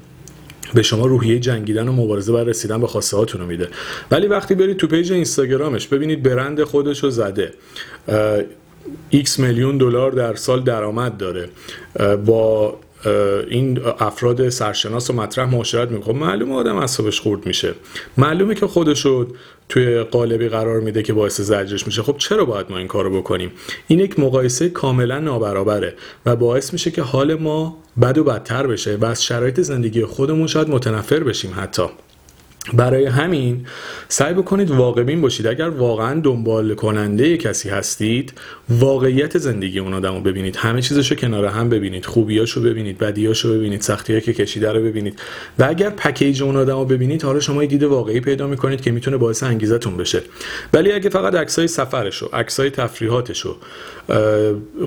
به 0.75 0.83
شما 0.83 1.07
روحیه 1.07 1.39
جنگیدن 1.39 1.89
و 1.89 1.93
مبارزه 1.93 2.33
برای 2.33 2.45
رسیدن 2.45 2.81
به 2.81 2.87
خواسته 2.87 3.17
هاتون 3.17 3.41
رو 3.41 3.47
میده. 3.47 3.69
ولی 4.11 4.27
وقتی 4.27 4.55
برید 4.55 4.77
تو 4.77 4.87
page 4.87 5.13
اینستاگرامش 5.13 5.87
ببینید 5.87 6.23
برند 6.23 6.63
خودش 6.63 7.05
رو 7.05 7.11
زده. 7.11 7.53
ایکس 9.11 9.39
میلیون 9.39 9.79
دلار 9.79 10.11
در 10.13 10.35
سال 10.35 10.63
درآمد 10.63 11.17
داره. 11.17 11.49
با 12.27 12.79
این 13.51 13.81
افراد 13.99 14.49
سرشناس 14.49 15.11
و 15.11 15.13
مطرح 15.13 15.51
معاشرت 15.51 15.91
میگه 15.91 16.05
خب 16.05 16.15
معلومه 16.15 16.55
آدم 16.55 16.77
اعصابش 16.77 17.21
خورد 17.21 17.47
میشه. 17.47 17.75
معلومه 18.17 18.55
که 18.55 18.67
خودشو 18.67 19.27
توی 19.69 20.03
قالبی 20.03 20.49
قرار 20.49 20.81
میده 20.81 21.03
که 21.03 21.13
باعث 21.13 21.41
زجرش 21.41 21.87
میشه. 21.87 22.03
خب 22.03 22.17
چرا 22.19 22.45
باید 22.45 22.67
ما 22.71 22.79
این 22.79 22.89
کارو 22.89 23.19
بکنیم؟ 23.21 23.53
این 23.87 24.01
یک 24.01 24.19
مقایسه 24.19 24.69
کاملا 24.69 25.19
نابرابره 25.19 25.95
و 26.27 26.37
باعث 26.37 26.73
میشه 26.73 26.91
که 26.91 27.03
حال 27.03 27.35
ما 27.35 27.79
بد 28.03 28.19
و 28.19 28.25
بدتر 28.25 28.67
بشه 28.67 28.97
و 28.97 29.05
از 29.05 29.25
شرایط 29.25 29.61
زندگی 29.61 30.05
خودمون 30.05 30.47
شاید 30.47 30.69
متنفر 30.69 31.21
بشیم 31.21 31.55
حتی. 31.57 31.83
برای 32.73 33.05
همین 33.05 33.67
سعی 34.09 34.35
بکنید 34.35 34.71
واقع 34.71 35.15
باشید. 35.15 35.47
اگر 35.47 35.69
واقعا 35.69 36.21
دنبال 36.21 36.75
کننده 36.75 37.37
کسی 37.37 37.69
هستید 37.69 38.33
واقعیت 38.69 39.39
زندگی 39.39 39.79
اون 39.79 39.95
آدم 39.95 40.15
رو 40.15 40.21
ببینید. 40.21 40.57
همه 40.57 40.83
چیزش 40.83 41.11
رو 41.11 41.17
کنار 41.17 41.45
هم 41.45 41.69
ببینید. 41.69 42.07
خوبیاشو 42.07 42.63
ببینید 42.63 42.99
بدیاشو 42.99 43.55
ببینید 43.55 43.81
سختی 43.81 44.21
که 44.21 44.33
کشیده 44.33 44.73
رو 44.73 44.83
ببینید. 44.83 45.19
و 45.59 45.65
اگر 45.65 45.91
پکیج 45.91 46.43
اون 46.43 46.57
آدم 46.57 46.79
رو 46.79 46.85
ببینید 46.85 47.23
حالا 47.23 47.41
شما 47.41 47.63
یه 47.63 47.69
دید 47.69 47.83
واقعی 47.83 48.21
پیدا 48.21 48.47
می‌کنید 48.47 48.81
که 48.81 48.91
می‌تونه 48.91 49.17
باعث 49.17 49.43
انگیزتون 49.43 49.97
بشه. 49.97 50.23
ولی 50.73 50.93
اگه 50.93 51.11
فقط 51.11 51.35
عکسای 51.35 51.69
سفرش 51.69 52.23
و 52.23 52.29
عکسای 52.33 52.71
تفریحاتش 52.71 53.47
و 53.47 53.57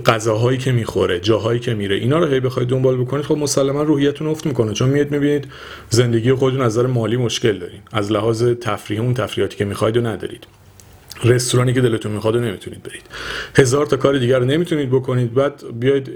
غذاهایی 0.05 0.57
که 0.57 0.71
می‌خوره 0.71 1.19
جاهایی 1.19 1.59
که 1.59 1.73
میره 1.73 1.95
اینا 1.95 2.19
رو 2.19 2.25
هی 2.25 2.39
بخواید 2.39 2.69
دنبال 2.69 2.97
بکنید 2.97 3.25
خب 3.25 3.37
مسلما 3.37 3.83
روحیتون 3.83 4.27
افت 4.27 4.45
می‌کنه. 4.45 4.73
چون 4.73 4.89
میاد 4.89 5.11
می‌بینید 5.11 5.47
زندگی 5.89 6.33
خودتون 6.33 6.61
نظر 6.61 6.85
مالی 6.85 7.17
مشکل 7.17 7.66
دارین 7.67 7.81
از 7.91 8.11
لحاظ 8.11 8.43
تفریح 8.43 9.01
اون 9.01 9.13
تفریحاتی 9.13 9.57
که 9.57 9.65
می‌خواید 9.65 9.97
و 9.97 10.01
ندارید. 10.01 10.47
رستورانی 11.23 11.73
که 11.73 11.81
دلتون 11.81 12.11
می‌خواد 12.11 12.35
و 12.35 12.39
نمی‌تونید 12.39 12.83
برید. 12.83 13.01
هزار 13.55 13.85
تا 13.85 13.97
کار 13.97 14.17
دیگر 14.17 14.39
رو 14.39 14.45
نمی‌تونید 14.45 14.89
بکنید 14.89 15.33
بعد 15.33 15.63
بیاید 15.79 16.09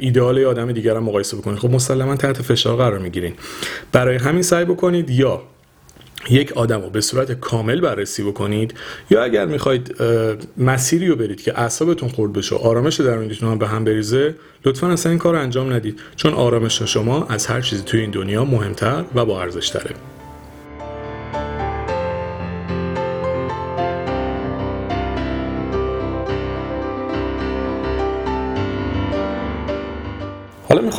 ایدئال 0.00 0.44
آدم 0.44 0.72
دیگر 0.72 0.94
رو 0.94 1.00
مقایسه 1.00 1.36
بکنید. 1.36 1.58
خب 1.58 1.70
مسلما 1.70 2.16
تحت 2.16 2.42
فشار 2.42 2.76
قرار 2.76 2.98
می‌گیرین. 2.98 3.34
برای 3.92 4.16
همین 4.16 4.42
سعی 4.42 4.64
بکنید 4.64 5.10
یا 5.10 5.42
یک 6.30 6.52
آدم 6.52 6.82
رو 6.82 6.90
به 6.90 7.00
صورت 7.00 7.32
کامل 7.32 7.80
بررسی 7.80 8.22
بکنید 8.22 8.74
یا 9.10 9.22
اگر 9.22 9.46
می‌خواید 9.46 9.96
مسیری 10.56 11.06
رو 11.06 11.16
برید 11.16 11.42
که 11.42 11.60
اعصابتون 11.60 12.08
خورد 12.08 12.32
بشه 12.32 12.54
و 12.54 12.58
آرامش 12.58 13.00
درونیتون 13.00 13.50
هم 13.50 13.58
به 13.58 13.68
هم 13.68 13.84
بریزه 13.84 14.34
لطفا 14.64 14.88
اصلا 14.88 15.10
این 15.10 15.18
کار 15.18 15.36
انجام 15.36 15.72
ندید. 15.72 16.00
چون 16.16 16.34
آرامش 16.34 16.82
شما 16.82 17.26
از 17.26 17.46
هر 17.46 17.60
چیزی 17.60 17.82
توی 17.82 18.00
این 18.00 18.10
دنیا 18.10 18.44
مهمتر 18.44 19.04
و 19.14 19.24
با 19.24 19.42
ارزش 19.42 19.68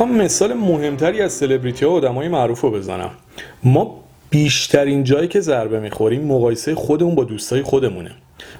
می‌خوام 0.00 0.22
مثال 0.22 0.52
مهمتری 0.54 1.20
از 1.22 1.32
سلبریتی 1.32 1.84
ها 1.84 1.90
و 1.90 1.94
آدمای 1.94 2.28
معروف 2.28 2.60
رو 2.60 2.70
بزنم. 2.70 3.10
ما 3.64 4.04
بیشترین 4.30 5.04
جایی 5.04 5.28
که 5.28 5.40
ضربه 5.40 5.80
می‌خوریم 5.80 6.24
مقایسه 6.24 6.74
خودمون 6.74 7.14
با 7.14 7.24
دوستای 7.24 7.62
خودمونه. 7.62 8.10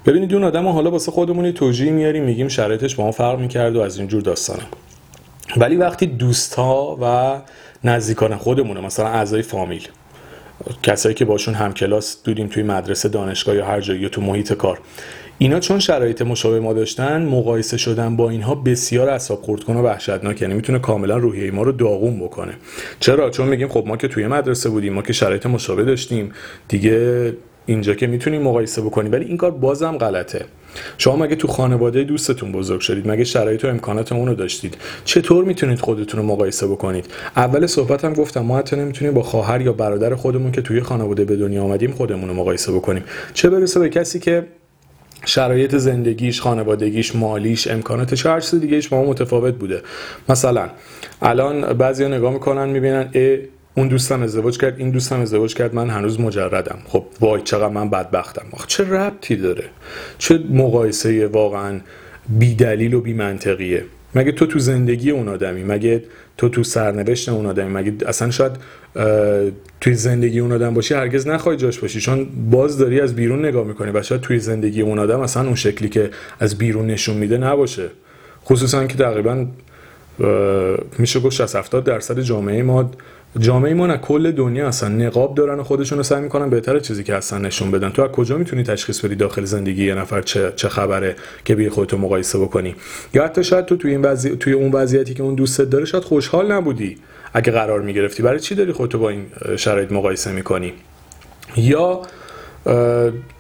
ببینید 0.07 0.35
اون 0.35 0.45
آدم 0.45 0.67
حالا 0.67 0.91
واسه 0.91 1.13
خودمونی 1.13 1.53
توجیه 1.53 1.93
میاریم 1.93 2.25
میگیم 2.25 2.49
شرایطش 2.49 2.95
با 2.95 3.05
ما 3.05 3.11
فرق 3.11 3.39
می‌کرد 3.39 3.77
و 3.77 3.81
از 3.81 3.99
اینجور 3.99 4.23
داستانه 4.23 4.63
ولی 5.57 5.77
وقتی 5.77 6.07
دوست 6.07 6.55
ها 6.55 6.99
و 7.03 7.37
نزدیکان 7.85 8.37
خودمونه 8.37 8.81
مثلا 8.81 9.09
اعضای 9.09 9.43
فامیل 9.43 9.89
کسایی 10.83 11.15
که 11.15 11.25
باشون 11.25 11.55
همکلاس 11.55 12.17
دودیم 12.25 12.47
توی 12.47 12.63
مدرسه 12.63 13.09
دانشگاه 13.09 13.55
یا 13.55 13.67
هر 13.67 13.81
جایی 13.81 14.09
تو 14.09 14.21
محیط 14.21 14.53
کار 14.53 14.79
اینا 15.43 15.61
چون 15.61 15.79
شرایط 15.79 16.23
مشابه 16.23 16.61
ما 16.61 16.73
داشتن 16.73 17.27
مقایسه 17.27 17.77
شدن 17.77 18.17
با 18.17 18.31
اینها 18.31 18.55
بسیار 18.55 19.09
اعصاب 19.09 19.43
خورد 19.43 19.65
کنه 19.65 19.81
و 19.81 19.83
وحشتناک 19.83 20.43
یعنی 20.43 20.55
می‌تونه 20.55 20.79
کاملا 20.79 21.17
روحیه 21.17 21.51
ما 21.51 21.63
رو 21.63 21.73
داغون 21.73 22.21
بکنه. 22.21 22.53
چرا؟ 23.01 23.31
چون 23.31 23.49
میگیم 23.49 23.69
خب 23.69 23.85
ما 23.87 23.97
که 23.97 24.09
توی 24.09 24.27
مدرسه 24.27 24.69
بودیم 24.69 24.93
ما 24.93 25.03
که 25.03 25.13
شرایط 25.13 25.47
مشابه 25.47 25.85
داشتیم. 25.85 26.33
دیگه 26.69 27.33
اینجا 27.67 27.95
که 27.95 28.07
می‌تونیم 28.07 28.43
مقایسه 28.43 28.83
بکنیم 28.83 29.13
ولی 29.13 29.25
این 29.25 29.37
کار 29.37 29.51
بازم 29.51 29.99
غلطه. 29.99 30.45
شما 30.99 31.17
مگه 31.17 31.37
تو 31.37 31.49
خانواده 31.49 32.05
دوستتون 32.05 32.53
بزرگ 32.53 32.81
شدید؟ 32.81 33.11
مگه 33.11 33.25
شرایط 33.25 33.65
و 33.65 33.69
امکانات 33.69 34.13
اون 34.13 34.29
رو 34.29 34.35
داشتید؟ 34.35 34.77
چطور 35.05 35.45
می‌تونید 35.45 35.81
خودتون 35.81 36.21
رو 36.21 36.27
مقایسه 36.27 36.67
بکنید؟ 36.67 37.07
اول 37.37 37.67
صحبتم 37.67 38.13
گفتم 38.13 38.41
ما 38.41 38.59
حتی 38.59 38.77
نمی‌تونیم 38.77 39.15
با 39.15 39.23
خواهر 39.23 39.61
یا 39.61 39.73
برادر 39.73 40.15
خودمون 40.15 40.53
که 40.53 40.63
توی 40.63 40.81
خانواده 40.81 41.25
به 41.25 41.37
دنیا 41.37 41.63
آمدیم 41.63 41.91
خودمون 41.91 42.29
رو 42.29 42.35
مقایسه 42.35 42.73
بکنیم. 42.73 43.05
چه 43.35 43.51
برسه 43.51 43.81
به 43.81 43.89
کسی 43.89 44.19
که 44.19 44.47
شرایط 45.25 45.77
زندگیش 45.77 46.41
خانوادگیش 46.41 47.17
مالیش 47.17 47.69
امکاناتش 47.69 48.27
هر 48.27 48.41
چیز 48.41 48.61
دیگه 48.61 48.89
با 48.91 49.05
متفاوت 49.05 49.55
بوده. 49.55 49.83
مثلا 50.29 50.69
الان 51.23 51.73
بعضیا 51.73 52.09
نگاه 52.09 52.33
می‌کنن 52.33 52.69
می‌بینن 52.69 53.11
ا 53.15 53.37
اون 53.75 53.89
دوستم 53.89 54.23
ازدواج 54.23 54.59
کرد 54.59 54.79
این 54.79 54.91
دوستم 54.91 55.21
ازدواج 55.21 55.55
کرد 55.55 55.75
من 55.75 55.91
هنوز 55.91 56.21
مجردم. 56.21 56.79
خب 56.87 57.05
وای 57.21 57.43
چقدر 57.43 57.69
من 57.69 57.91
بدبختم. 57.91 58.47
آخه 58.53 58.65
چه 58.67 58.85
ربطی 58.85 59.37
داره؟ 59.37 59.65
چه 60.19 60.41
مقایسه 60.51 61.27
واقعا 61.27 61.81
بی 62.29 62.55
دلیل 62.55 62.95
و 62.95 63.01
بی 63.01 63.13
منطقیه 63.13 63.85
مگه 64.15 64.33
تو 64.33 64.47
تو 64.47 64.59
زندگی 64.59 65.11
اون 65.11 65.29
آدمی 65.29 65.63
مگه 65.63 66.05
تو 66.37 66.49
تو 66.49 66.63
سرنوشت 66.63 67.29
اون 67.29 67.47
آدمی 67.47 67.69
مگه 67.69 68.09
اصلا 68.09 68.31
شاید 68.31 68.53
توی 69.81 69.95
زندگی 69.95 70.41
اون 70.41 70.53
آدم 70.53 70.75
باشی 70.75 70.95
هرگز 70.95 71.29
نخواهی 71.29 71.59
جاش 71.59 71.79
باشی 71.79 72.01
چون 72.01 72.27
باز 72.51 72.79
داری 72.79 73.01
از 73.01 73.15
بیرون 73.15 73.45
نگاه 73.45 73.67
می‌کنی 73.67 73.91
و 73.91 74.03
شاید 74.03 74.21
توی 74.21 74.39
زندگی 74.39 74.81
اون 74.81 74.99
آدم 74.99 75.21
اصلا 75.21 75.43
اون 75.43 75.55
شکلی 75.55 75.89
که 75.89 76.11
از 76.41 76.59
بیرون 76.59 76.87
نشون 76.87 77.17
میده 77.17 77.39
نباشه. 77.39 77.89
خصوصا 78.45 78.87
که 78.87 78.99
تقریبا 78.99 79.47
میشه 80.99 81.21
گفت 81.21 81.37
60 81.37 81.57
70 81.57 81.85
درصد 81.85 82.21
جامعه 82.21 82.63
ما 82.63 82.91
جامعه 83.39 83.75
ما 83.75 83.87
نه 83.87 83.97
کل 83.97 84.31
دنیا 84.31 84.69
اصلا 84.69 84.89
نقاب 84.89 85.35
دارن 85.35 85.59
و 85.59 85.63
خودشون 85.63 85.99
رو 85.99 86.05
سعی 86.05 86.21
می‌کنن 86.21 86.51
بهتر 86.51 86.79
چیزی 86.79 87.05
که 87.05 87.15
اصلا 87.15 87.39
نشون 87.39 87.71
بدن. 87.71 87.91
تو 87.91 88.03
از 88.03 88.11
کجا 88.11 88.39
می‌تونی 88.39 88.63
تشخیص 88.63 89.05
بدی 89.05 89.15
داخل 89.15 89.45
زندگی 89.45 89.87
یه 89.87 89.95
نفر 89.95 90.23
چه, 90.23 90.53
چه 90.57 90.69
خبره 90.69 91.17
که 91.45 91.55
بی 91.55 91.69
خودتو 91.69 91.99
مقایسه 91.99 92.39
بکنی؟ 92.39 92.75
یا 93.15 93.25
حتی 93.25 93.45
شاید 93.45 93.65
تو 93.65 93.77
توی 93.77 93.91
این 93.91 94.03
وضعی... 94.03 94.37
توی 94.37 94.53
اون 94.53 94.73
وضعیتی 94.73 95.15
که 95.15 95.23
اون 95.23 95.35
دوستت 95.35 95.71
داره 95.71 95.85
شاید 95.85 96.05
خوشحال 96.05 96.53
نبودی 96.53 96.97
اگه 97.35 97.53
قرار 97.53 97.81
می‌گرفتی. 97.81 98.23
برای 98.23 98.41
چی 98.41 98.55
داری 98.55 98.73
خودتو 98.73 98.99
با 98.99 99.09
این 99.09 99.27
شرایط 99.57 99.93
مقایسه 99.93 100.33
می‌کنی؟ 100.33 100.73
یا 101.57 102.03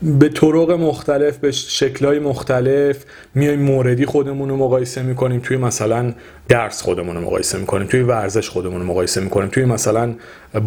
به 0.02 0.28
طرق 0.34 0.70
مختلف 0.70 1.38
به 1.38 1.50
شکلهای 1.50 2.18
مختلف 2.18 3.04
میایم 3.34 3.60
موردی 3.60 4.06
خودمون 4.06 4.48
رو 4.48 4.56
مقایسه 4.56 5.02
می‌کنیم. 5.02 5.40
توی 5.40 5.56
مثلا 5.56 6.14
درس 6.48 6.82
خودمون 6.82 7.16
رو 7.16 7.22
مقایسه 7.22 7.58
می‌کنیم 7.58 7.86
توی 7.86 8.00
ورزش 8.00 8.48
خودمون 8.48 8.80
رو 8.80 8.86
مقایسه 8.86 9.20
می‌کنیم 9.20 9.48
توی 9.48 9.64
مثلا 9.64 10.14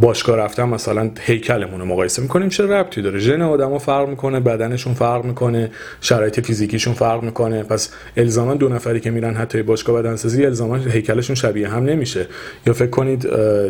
باشگاه 0.02 0.38
رفتن 0.38 0.64
مثلا 0.64 1.12
هیکلمون 1.20 1.80
رو 1.80 1.86
مقایسه 1.86 2.22
می‌کنیم. 2.22 2.50
چه 2.50 2.64
ربطی 2.64 3.02
داره؟ 3.02 3.20
ژن 3.20 3.42
آدما 3.42 3.80
فرق 3.80 4.10
می‌کنه 4.10 4.40
بدنشون 4.40 4.94
فرق 4.94 5.26
می‌کنه 5.26 5.72
شرایط 6.02 6.40
فیزیکیشون 6.40 6.94
فرق 6.94 7.24
می‌کنه. 7.24 7.64
پس 7.64 7.90
الزاما 8.18 8.54
دو 8.54 8.70
نفری 8.70 9.00
که 9.00 9.12
میرن 9.12 9.34
حتی 9.34 9.62
باشگاه 9.62 10.02
بدنسازی 10.02 10.46
الزاما 10.46 10.76
هیکلشون 10.76 11.36
شبیه 11.36 11.68
هم 11.68 11.84
نمیشه. 11.84 12.28
یا 12.68 12.74
فکر 12.74 12.90
کنید 12.90 13.28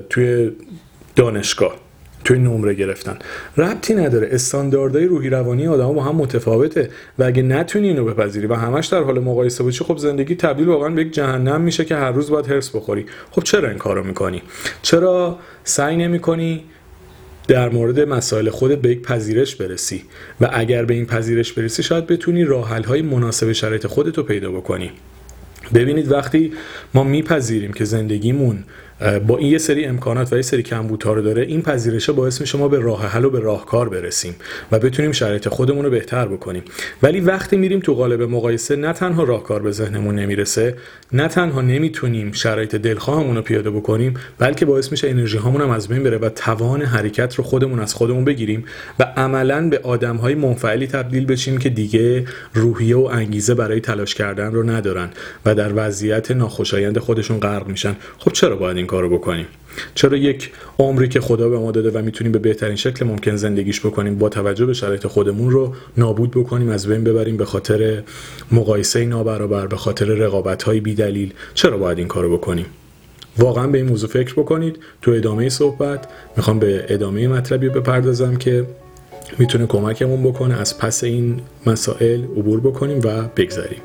توی 0.10 0.52
دانشگاه 1.16 1.76
توی 2.24 2.40
نمره 2.40 2.74
گرفتن. 2.74 3.18
ربطی 3.58 3.94
نداره. 3.94 4.28
استانداردهای 4.32 5.06
روحی 5.06 5.30
روانی 5.30 5.68
آدم 5.68 5.94
با 5.94 6.04
هم 6.04 6.16
متفاوته 6.16 6.90
و 7.20 7.24
اگه 7.24 7.42
نتونی 7.42 7.88
اینو 7.88 8.06
بپذیری 8.06 8.48
و 8.48 8.54
همش 8.54 8.88
در 8.88 9.04
حال 9.04 9.20
مقایسه 9.20 9.64
باشی 9.64 9.84
خب 9.84 9.98
زندگی 9.98 10.36
تبدیل 10.36 10.68
واقعا 10.68 10.90
به 10.90 11.02
یک 11.02 11.14
جهنم 11.14 11.62
میشه 11.62 11.86
که 11.86 11.96
هر 11.96 12.12
روز 12.12 12.30
باید 12.30 12.48
هرس 12.48 12.76
بخوری. 12.76 13.06
خب 13.32 13.44
چرا 13.44 13.70
این 13.70 13.78
کارو 13.78 14.04
می‌کنی؟ 14.04 14.42
چرا 14.82 15.38
سعی 15.64 15.98
نمی‌کنی 15.98 16.64
در 17.48 17.70
مورد 17.70 18.00
مسائل 18.00 18.50
خودت 18.50 18.78
به 18.78 18.90
یک 18.90 19.02
پذیرش 19.02 19.56
برسی؟ 19.56 20.04
و 20.42 20.50
اگر 20.54 20.86
به 20.86 20.94
این 20.94 21.06
پذیرش 21.06 21.54
برسی 21.54 21.84
شاید 21.84 22.08
بتونی 22.08 22.44
راه 22.44 22.86
های 22.86 23.02
مناسب 23.02 23.52
شرایط 23.52 23.88
خودت 23.88 24.18
رو 24.18 24.24
پیدا 24.24 24.52
بکنی. 24.52 24.92
ببینید 25.74 26.12
وقتی 26.12 26.54
ما 26.94 27.04
میپذیریم 27.04 27.74
که 27.74 27.86
زندگیمون 27.86 28.64
با 29.28 29.38
این 29.38 29.52
یه 29.52 29.58
سری 29.58 29.86
امکانات 29.86 30.34
و 30.34 30.36
یه 30.36 30.42
سری 30.42 30.64
کمبودها 30.64 31.14
رو 31.14 31.22
داره 31.22 31.42
این 31.42 31.62
پذیرشه 31.62 32.12
باعث 32.12 32.42
میشه 32.42 32.58
ما 32.58 32.68
به 32.68 32.80
راه 32.80 33.08
حل 33.08 33.26
و 33.26 33.30
به 33.30 33.40
راهکار 33.40 33.90
برسیم 33.90 34.36
و 34.72 34.80
بتونیم 34.80 35.12
شرایط 35.12 35.48
خودمون 35.48 35.86
رو 35.86 35.92
بهتر 35.92 36.26
بکنیم. 36.26 36.64
ولی 37.04 37.20
وقتی 37.20 37.58
میریم 37.58 37.80
تو 37.80 37.94
قالب 37.94 38.22
مقایسه 38.22 38.76
نه 38.76 38.94
تنها 38.94 39.24
راهکار 39.24 39.62
به 39.62 39.72
ذهنمون 39.72 40.16
نمی‌رسه 40.16 40.76
نه 41.12 41.28
تنها 41.28 41.62
نمی‌تونیم 41.62 42.32
شرایط 42.32 42.76
دلخواهمون 42.76 43.36
رو 43.36 43.42
پیاده 43.42 43.70
بکنیم 43.70 44.14
بلکه 44.40 44.66
باعث 44.66 44.92
میشه 44.92 45.10
انرژی 45.10 45.38
هامون 45.38 45.62
هم 45.62 45.70
از 45.70 45.88
بین 45.88 46.04
بره 46.04 46.18
و 46.18 46.30
توان 46.30 46.82
حرکت 46.82 47.36
رو 47.36 47.44
خودمون 47.44 47.80
از 47.80 47.94
خودمون 47.94 48.26
بگیریم 48.26 48.66
و 49.00 49.14
عملا 49.18 49.70
به 49.70 49.80
آدم 49.84 50.16
های 50.16 50.36
منفعلی 50.36 50.88
تبدیل 50.88 51.26
بشیم 51.26 51.58
که 51.58 51.70
دیگه 51.70 52.26
روحیه 52.54 52.98
و 52.98 53.10
انگیزه 53.12 53.54
برای 53.54 53.80
تلاش 53.80 54.16
کردن 54.16 54.54
رو 54.54 54.64
ندارن 54.70 55.10
و 55.46 55.56
در 55.56 55.72
وضعیت 55.76 56.32
ناخوشایند 56.32 57.00
خودشون 57.00 57.40
غرق 57.40 57.68
میشن. 57.68 57.96
خب 58.18 58.32
چرا 58.32 58.56
باید 58.56 58.83
این 58.84 58.88
کارو 58.88 59.10
بکنیم. 59.10 59.46
چرا 59.96 60.18
یک 60.18 60.52
عمری 60.80 61.08
که 61.08 61.20
خدا 61.20 61.50
به 61.50 61.60
ما 61.60 61.72
داده 61.72 62.00
و 62.00 62.02
می‌تونیم 62.02 62.32
به 62.32 62.40
بهترین 62.40 62.76
شکل 62.76 63.06
ممکن 63.06 63.36
زندگیش 63.36 63.80
بکنیم 63.80 64.18
با 64.18 64.30
توجه 64.30 64.66
به 64.66 64.74
شرایط 64.74 65.08
خودمون 65.08 65.52
رو 65.52 65.74
نابود 65.98 66.32
بکنیم 66.32 66.70
از 66.70 66.88
بین 66.88 67.04
ببریم 67.04 67.38
به 67.38 67.46
خاطر 67.46 68.04
مقایسه 68.52 69.06
نابرابر 69.06 69.68
به 69.68 69.76
خاطر 69.76 70.06
رقابت 70.06 70.64
های 70.64 70.80
بیدلیل؟ 70.80 71.34
چرا 71.54 71.78
باید 71.78 71.98
این 71.98 72.08
کارو 72.08 72.38
بکنیم؟ 72.38 72.66
واقعا 73.38 73.68
به 73.68 73.78
این 73.78 73.88
موضوع 73.88 74.10
فکر 74.10 74.34
بکنید. 74.34 74.80
تو 75.02 75.12
ادامه 75.12 75.50
صحبت 75.50 76.08
می‌خوام 76.38 76.60
به 76.60 76.86
ادامه 76.90 77.28
مطلبی 77.28 77.70
بپردازم 77.70 78.36
که 78.36 78.66
می‌تونه 79.40 79.66
کمکمون 79.68 80.24
بکنه 80.24 80.60
از 80.60 80.78
پس 80.78 81.04
این 81.04 81.42
مسائل 81.66 82.24
عبور 82.24 82.60
بکنیم 82.60 83.02
و 83.04 83.22
بگذاریم 83.36 83.82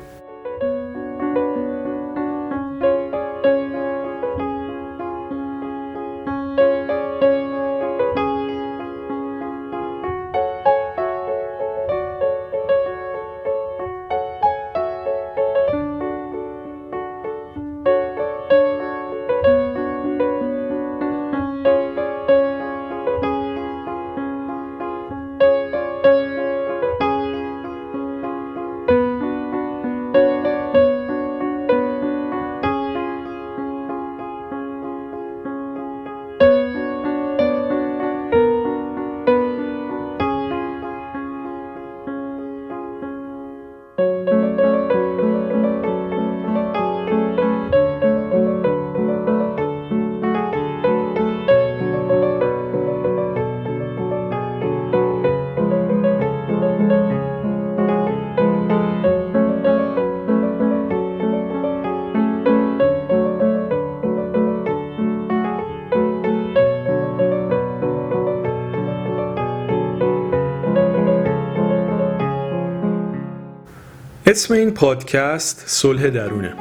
اسم 74.29 74.53
این 74.53 74.71
پادکست 74.71 75.63
صلح 75.65 76.09
درونه. 76.09 76.53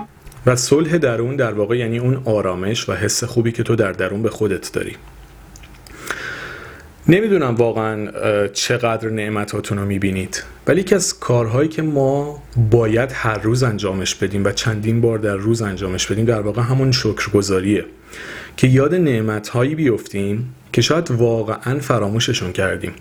و 0.46 0.56
صلح 0.56 0.98
درون 0.98 1.36
در 1.36 1.52
واقع 1.52 1.76
یعنی 1.76 1.98
اون 1.98 2.22
آرامش 2.24 2.88
و 2.88 2.92
حس 2.92 3.24
خوبی 3.24 3.52
که 3.52 3.62
تو 3.62 3.76
در 3.76 3.92
درون 3.92 4.22
به 4.22 4.30
خودت 4.30 4.72
داری. 4.72 4.96
نمی‌دونم 7.08 7.54
واقعا 7.54 8.08
چقدر 8.48 9.10
نعمتاتون 9.10 9.78
رو 9.78 9.84
می‌بینید. 9.84 10.42
ولی 10.66 10.80
یکی 10.80 10.94
از 10.94 11.18
کارهایی 11.18 11.68
که 11.68 11.82
ما 11.82 12.42
باید 12.70 13.10
هر 13.14 13.38
روز 13.38 13.62
انجامش 13.62 14.14
بدیم 14.14 14.44
و 14.44 14.52
چندین 14.52 15.00
بار 15.00 15.18
در 15.18 15.36
روز 15.36 15.62
انجامش 15.62 16.06
بدیم 16.06 16.24
در 16.24 16.40
واقع 16.40 16.62
همون 16.62 16.92
شکرگزاریه. 16.92 17.84
که 18.56 18.66
یاد 18.66 18.94
نعمتهایی 18.94 19.74
بیفتیم 19.74 20.54
که 20.72 20.82
شاید 20.82 21.10
واقعا 21.10 21.78
فراموششون 21.78 22.52
کردیم. 22.52 22.92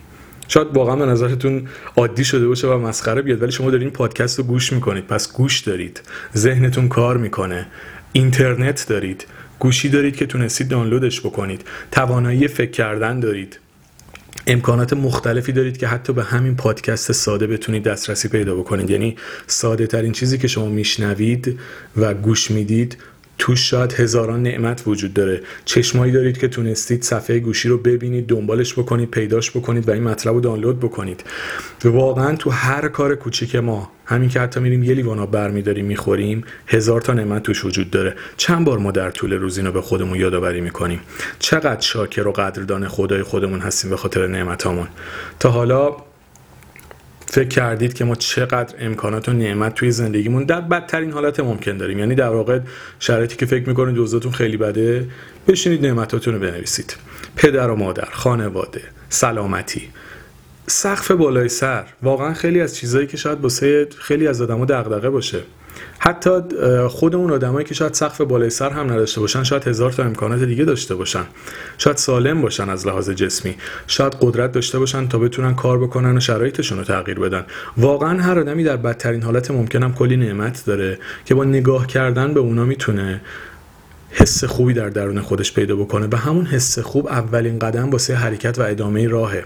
شاید 0.48 0.68
واقعا 0.74 0.96
به 0.96 1.06
نظرتون 1.06 1.68
عادی 1.96 2.26
شده 2.26 2.48
باشه 2.48 2.68
و 2.68 2.78
مسخره 2.78 3.22
بیاد 3.22 3.42
ولی 3.42 3.52
شما 3.52 3.72
دارین 3.72 3.90
پادکست 3.90 4.38
رو 4.40 4.44
گوش 4.44 4.74
می‌کنید. 4.74 5.08
پس 5.08 5.34
گوش 5.34 5.60
دارید. 5.60 6.02
ذهنتون 6.36 6.88
کار 6.88 7.18
می‌کنه. 7.18 7.68
اینترنت 8.12 8.86
دارید. 8.90 9.26
گوشی 9.60 9.90
دارید 9.90 10.16
که 10.16 10.26
تونستید 10.26 10.68
دانلودش 10.68 11.22
بکنید. 11.22 11.66
توانایی 11.92 12.48
فکر 12.48 12.72
کردن 12.72 13.20
دارید. 13.20 13.60
امکانات 14.48 14.94
مختلفی 14.94 15.52
دارید 15.52 15.78
که 15.78 15.88
حتی 15.88 16.14
به 16.14 16.24
همین 16.24 16.56
پادکست 16.56 17.12
ساده 17.12 17.48
بتونید 17.48 17.84
دسترسی 17.84 18.28
پیدا 18.28 18.56
بکنید. 18.56 18.90
یعنی 18.90 19.16
ساده 19.48 19.88
ترین 19.88 20.12
چیزی 20.12 20.38
که 20.38 20.48
شما 20.48 20.70
میشنوید 20.70 21.60
و 21.98 22.14
گوش 22.14 22.52
می‌دید 22.52 22.98
توش 23.38 23.70
شاید 23.70 23.94
هزاران 23.94 24.44
نعمت 24.44 24.84
وجود 24.88 25.14
داره. 25.14 25.42
چشمایی 25.66 26.12
دارید 26.12 26.38
که 26.38 26.48
تونستید 26.48 27.04
صفحه 27.04 27.40
گوشی 27.40 27.70
رو 27.70 27.78
ببینید 27.78 28.28
دنبالش 28.28 28.74
بکنید 28.74 29.12
پیداش 29.12 29.52
بکنید 29.52 29.90
و 29.90 29.92
این 29.92 30.04
مطلب 30.04 30.34
رو 30.34 30.40
دانلود 30.40 30.80
بکنید. 30.80 31.24
واقعا 31.84 32.36
تو 32.36 32.50
هر 32.50 32.88
کار 32.88 33.16
کوچیک 33.16 33.56
ما 33.56 33.92
همین 34.06 34.30
که 34.30 34.40
حتی 34.40 34.60
میریم 34.60 34.84
یه 34.84 34.94
لیوان 34.94 35.20
آب 35.20 35.32
برمیداریم 35.32 35.86
می‌خوریم 35.86 36.44
هزار 36.68 37.02
تا 37.02 37.14
نعمت 37.14 37.44
توش 37.44 37.66
وجود 37.66 37.92
داره. 37.92 38.16
چند 38.38 38.66
بار 38.66 38.78
ما 38.78 38.92
در 38.92 39.12
طول 39.12 39.34
روز 39.34 39.58
اینو 39.58 39.72
به 39.72 39.82
خودمون 39.82 40.20
یادآوری 40.20 40.62
می‌کنیم. 40.62 41.00
چقدر 41.40 41.82
شاکر 41.82 42.28
و 42.28 42.32
قدردان 42.32 42.88
خدای 42.88 43.24
خودمون 43.24 43.60
هستیم 43.60 43.90
به 43.90 43.98
خاطر 43.98 44.28
نعمتامون 44.28 44.88
تا 45.40 45.50
حالا 45.50 45.96
فکر 47.30 47.48
کردید 47.48 47.94
که 47.94 48.06
ما 48.06 48.16
چقدر 48.16 48.76
امکانات 48.80 49.30
و 49.30 49.34
نعمت 49.34 49.76
توی 49.76 49.92
زندگیمون 49.92 50.44
در 50.44 50.62
بدترین 50.62 51.12
حالت 51.12 51.40
ممکن 51.40 51.78
داریم. 51.78 52.00
یعنی 52.00 52.16
در 52.16 52.30
واقع 52.30 52.60
شرایطی 53.00 53.36
که 53.36 53.46
فکر 53.46 53.70
می‌کنید 53.70 53.98
اوضاعتون 53.98 54.32
خیلی 54.32 54.58
بده 54.58 55.08
بشینید 55.48 55.86
نعمتاتون 55.86 56.34
رو 56.34 56.40
بنویسید. 56.40 56.98
پدر 57.36 57.70
و 57.70 57.76
مادر 57.76 58.08
خانواده 58.12 58.82
سلامتی. 59.10 59.82
سقف 60.68 61.12
بالای 61.12 61.50
سر. 61.50 61.86
واقعا 62.04 62.34
خیلی 62.34 62.62
از 62.62 62.76
چیزهایی 62.76 63.08
که 63.08 63.18
شاید 63.18 63.42
واسه 63.42 63.88
خیلی 63.98 64.28
از 64.28 64.42
آدما 64.42 64.66
دغدغه 64.66 65.10
باشه. 65.10 65.40
حتی 66.00 66.32
خودمون 66.90 67.32
آدمایی 67.32 67.66
که 67.66 67.74
شاید 67.74 67.94
سقف 67.94 68.22
بالای 68.22 68.50
سر 68.50 68.70
هم 68.70 68.92
نداشته 68.92 69.22
باشن 69.22 69.44
شاید 69.44 69.68
هزار 69.68 69.92
تا 69.92 70.04
امکانات 70.04 70.44
دیگه 70.44 70.66
داشته 70.66 70.96
باشن. 70.96 71.24
شاید 71.78 71.98
سالم 71.98 72.42
باشن 72.42 72.70
از 72.70 72.88
لحاظ 72.88 73.10
جسمی. 73.10 73.56
شاید 73.88 74.16
قدرت 74.22 74.52
داشته 74.52 74.80
باشن 74.80 75.08
تا 75.08 75.20
بتونن 75.20 75.56
کار 75.56 75.80
بکنن 75.80 76.18
و 76.18 76.20
شرایطشون 76.20 76.78
رو 76.78 76.84
تغییر 76.84 77.20
بدن. 77.20 77.46
واقعا 77.78 78.22
هر 78.22 78.40
آدمی 78.40 78.64
در 78.64 78.78
بدترین 78.78 79.24
حالت 79.24 79.52
ممکنم 79.52 79.94
کلی 79.94 80.18
نعمت 80.18 80.64
داره 80.66 81.00
که 81.26 81.36
با 81.36 81.44
نگاه 81.44 81.88
کردن 81.88 82.34
به 82.34 82.40
اونا 82.40 82.66
می‌تونه 82.66 83.22
حس 84.12 84.44
خوبی 84.44 84.74
در 84.74 84.90
درون 84.90 85.22
خودش 85.22 85.54
پیدا 85.54 85.76
بکنه 85.76 86.08
و 86.12 86.16
همون 86.16 86.46
حس 86.46 86.80
خوب 86.80 87.08
اولین 87.08 87.60
قدم 87.60 87.90
واسه 87.90 88.16
حرکت 88.16 88.60
و 88.60 88.62
ادامه 88.62 89.08
راهه. 89.08 89.46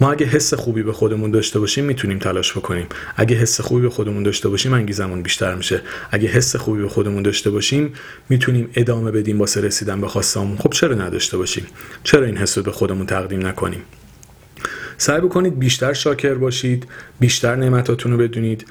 ما 0.00 0.12
اگه 0.12 0.26
حس 0.26 0.54
خوبی 0.54 0.82
به 0.82 0.92
خودمون 0.92 1.30
داشته 1.30 1.58
باشیم 1.58 1.84
می‌تونیم 1.84 2.18
تلاش 2.18 2.52
بکنیم. 2.52 2.86
اگه 3.16 3.36
حس 3.36 3.60
خوبی 3.60 3.82
به 3.82 3.90
خودمون 3.90 4.22
داشته 4.22 4.48
باشیم 4.48 4.72
انگیزمون 4.72 5.22
بیشتر 5.22 5.54
میشه. 5.54 5.80
اگه 6.10 6.28
حس 6.28 6.56
خوبی 6.56 6.82
به 6.82 6.88
خودمون 6.88 7.22
داشته 7.22 7.50
باشیم 7.50 7.92
می‌تونیم 8.28 8.70
ادامه 8.74 9.10
بدیم 9.10 9.38
واسه 9.38 9.60
رسیدن 9.60 10.00
به 10.00 10.08
خواستامون. 10.08 10.58
خب 10.58 10.70
چرا 10.70 10.94
نداشته 10.94 11.36
باشیم؟ 11.36 11.66
چرا 12.04 12.26
این 12.26 12.36
حس 12.36 12.58
رو 12.58 12.64
به 12.64 12.72
خودمون 12.72 13.06
تقدیم 13.06 13.46
نکنیم؟ 13.46 13.82
سعی 14.98 15.20
بکنید 15.20 15.58
بیشتر 15.58 15.92
شاکر 15.92 16.34
باشید 16.34 16.86
بیشتر 17.20 17.56
نعمتاتون 17.56 18.12
رو 18.12 18.18
بدونید. 18.18 18.66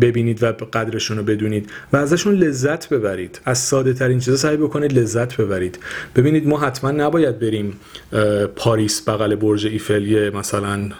ببینید 0.00 0.42
و 0.42 0.46
قدرشون 0.46 1.16
رو 1.16 1.22
بدونید 1.22 1.70
و 1.92 1.96
ازشون 1.96 2.34
لذت 2.34 2.88
ببرید. 2.88 3.40
از 3.44 3.58
ساده 3.58 3.92
ترین 3.92 4.18
چیزا 4.18 4.36
سعی 4.36 4.56
بکنید 4.56 4.92
لذت 4.92 5.36
ببرید. 5.36 5.78
ببینید 6.16 6.48
ما 6.48 6.60
حتما 6.60 6.90
نباید 6.90 7.38
بریم 7.38 7.80
پاریس 8.56 9.08
بغل 9.08 9.34
برج 9.34 9.66
ایفل 9.66 10.30
مثلا 10.34 10.90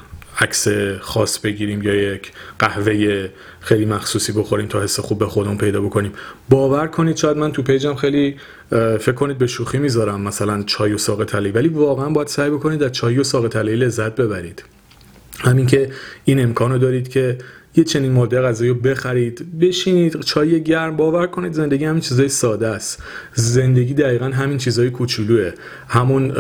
عکس 0.40 0.68
خاص 1.00 1.38
بگیریم 1.38 1.82
یا 1.82 1.94
یک 1.94 2.32
قهوه 2.58 3.28
خیلی 3.60 3.84
مخصوصی 3.84 4.32
بخوریم 4.32 4.66
تا 4.66 4.82
حس 4.82 5.00
خوب 5.00 5.18
به 5.18 5.26
خودمون 5.26 5.58
پیدا 5.58 5.80
بکنیم. 5.80 6.12
باور 6.48 6.86
کنید 6.86 7.16
شاید 7.16 7.36
من 7.36 7.52
تو 7.52 7.62
پیجم 7.62 7.94
خیلی 7.94 8.36
فکر 8.70 9.12
کنید 9.12 9.38
به 9.38 9.46
شوخی 9.46 9.78
می‌ذارم 9.78 10.20
مثلا 10.20 10.62
چای 10.62 10.92
و 10.92 10.98
ساق 10.98 11.24
تلی 11.24 11.50
ولی 11.50 11.68
واقعا 11.68 12.10
باید 12.10 12.28
سعی 12.28 12.50
بکنید 12.50 12.82
از 12.82 12.92
چای 12.92 13.18
و 13.18 13.24
ساق 13.24 13.48
تلی 13.48 13.76
لذت 13.76 14.14
ببرید. 14.14 14.64
همین 15.40 15.66
که 15.66 15.90
این 16.24 16.40
امکانو 16.42 16.78
دارید 16.78 17.08
که 17.08 17.38
یه 17.76 17.84
چنین 17.84 18.12
ماده 18.12 18.40
غذایی 18.40 18.70
رو 18.70 18.76
بخرید 18.76 19.58
بشینید 19.58 20.20
چای 20.20 20.62
گرم 20.62 20.96
باور 20.96 21.26
کنید 21.26 21.52
زندگی 21.52 21.84
همین 21.84 22.00
چیزای 22.00 22.28
ساده 22.28 22.68
است. 22.68 23.02
زندگی 23.34 23.94
دقیقا 23.94 24.26
همین 24.26 24.58
چیزای 24.58 24.90
کوچولوه. 24.90 25.52
همون 25.88 26.32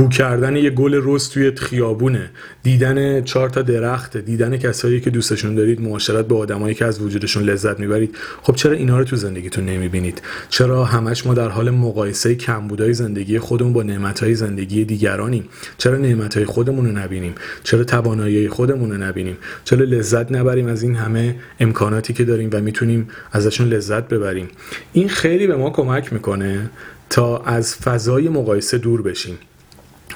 بو 0.00 0.08
کردن 0.08 0.56
یه 0.56 0.70
گل 0.70 1.00
رز 1.04 1.28
توی 1.28 1.52
خیابونه 1.56 2.30
دیدن 2.62 3.22
چهار 3.22 3.48
تا 3.50 3.62
درخت 3.62 4.16
دیدن 4.16 4.56
کسایی 4.56 5.00
که 5.00 5.10
دوستشون 5.10 5.54
دارید 5.54 5.80
معاشرت 5.80 6.28
با 6.28 6.36
آدمایی 6.36 6.74
که 6.74 6.84
از 6.84 7.02
وجودشون 7.02 7.42
لذت 7.42 7.80
می‌برید. 7.80 8.16
خب 8.42 8.54
چرا 8.54 8.72
اینا 8.72 8.98
رو 8.98 9.04
تو 9.04 9.16
زندگیتون 9.16 9.64
نمی‌بینید؟ 9.64 10.22
چرا 10.48 10.84
همش 10.84 11.26
ما 11.26 11.34
در 11.34 11.48
حال 11.48 11.70
مقایسه 11.70 12.34
کمبودای 12.34 12.94
زندگی 12.94 13.38
خودمون 13.38 13.72
با 13.72 13.82
نعمتهای 13.82 14.34
زندگی 14.34 14.84
دیگرانیم؟ 14.84 15.44
چرا 15.78 15.96
نعمتهای 15.96 16.44
خودمون 16.44 16.86
رو 16.86 16.92
نبینیم؟ 16.92 17.34
چرا 17.62 17.84
توانایی 17.84 18.48
خودمون 18.48 18.90
رو 18.90 18.96
نبینیم؟ 18.96 19.36
چرا 19.64 19.84
لذت 19.84 20.32
نبریم 20.32 20.66
از 20.66 20.82
این 20.82 20.96
همه 20.96 21.34
امکاناتی 21.60 22.12
که 22.12 22.24
داریم 22.24 22.50
و 22.52 22.60
می‌تونیم 22.60 23.08
ازشون 23.32 23.68
لذت 23.68 24.08
ببریم؟ 24.08 24.48
این 24.92 25.08
خیلی 25.08 25.46
به 25.46 25.56
ما 25.56 25.70
کمک 25.70 26.12
می‌کنه 26.12 26.70
تا 27.10 27.38
از 27.38 27.74
فضای 27.74 28.28
مقایسه 28.28 28.78
دور 28.78 29.02
بشیم. 29.02 29.38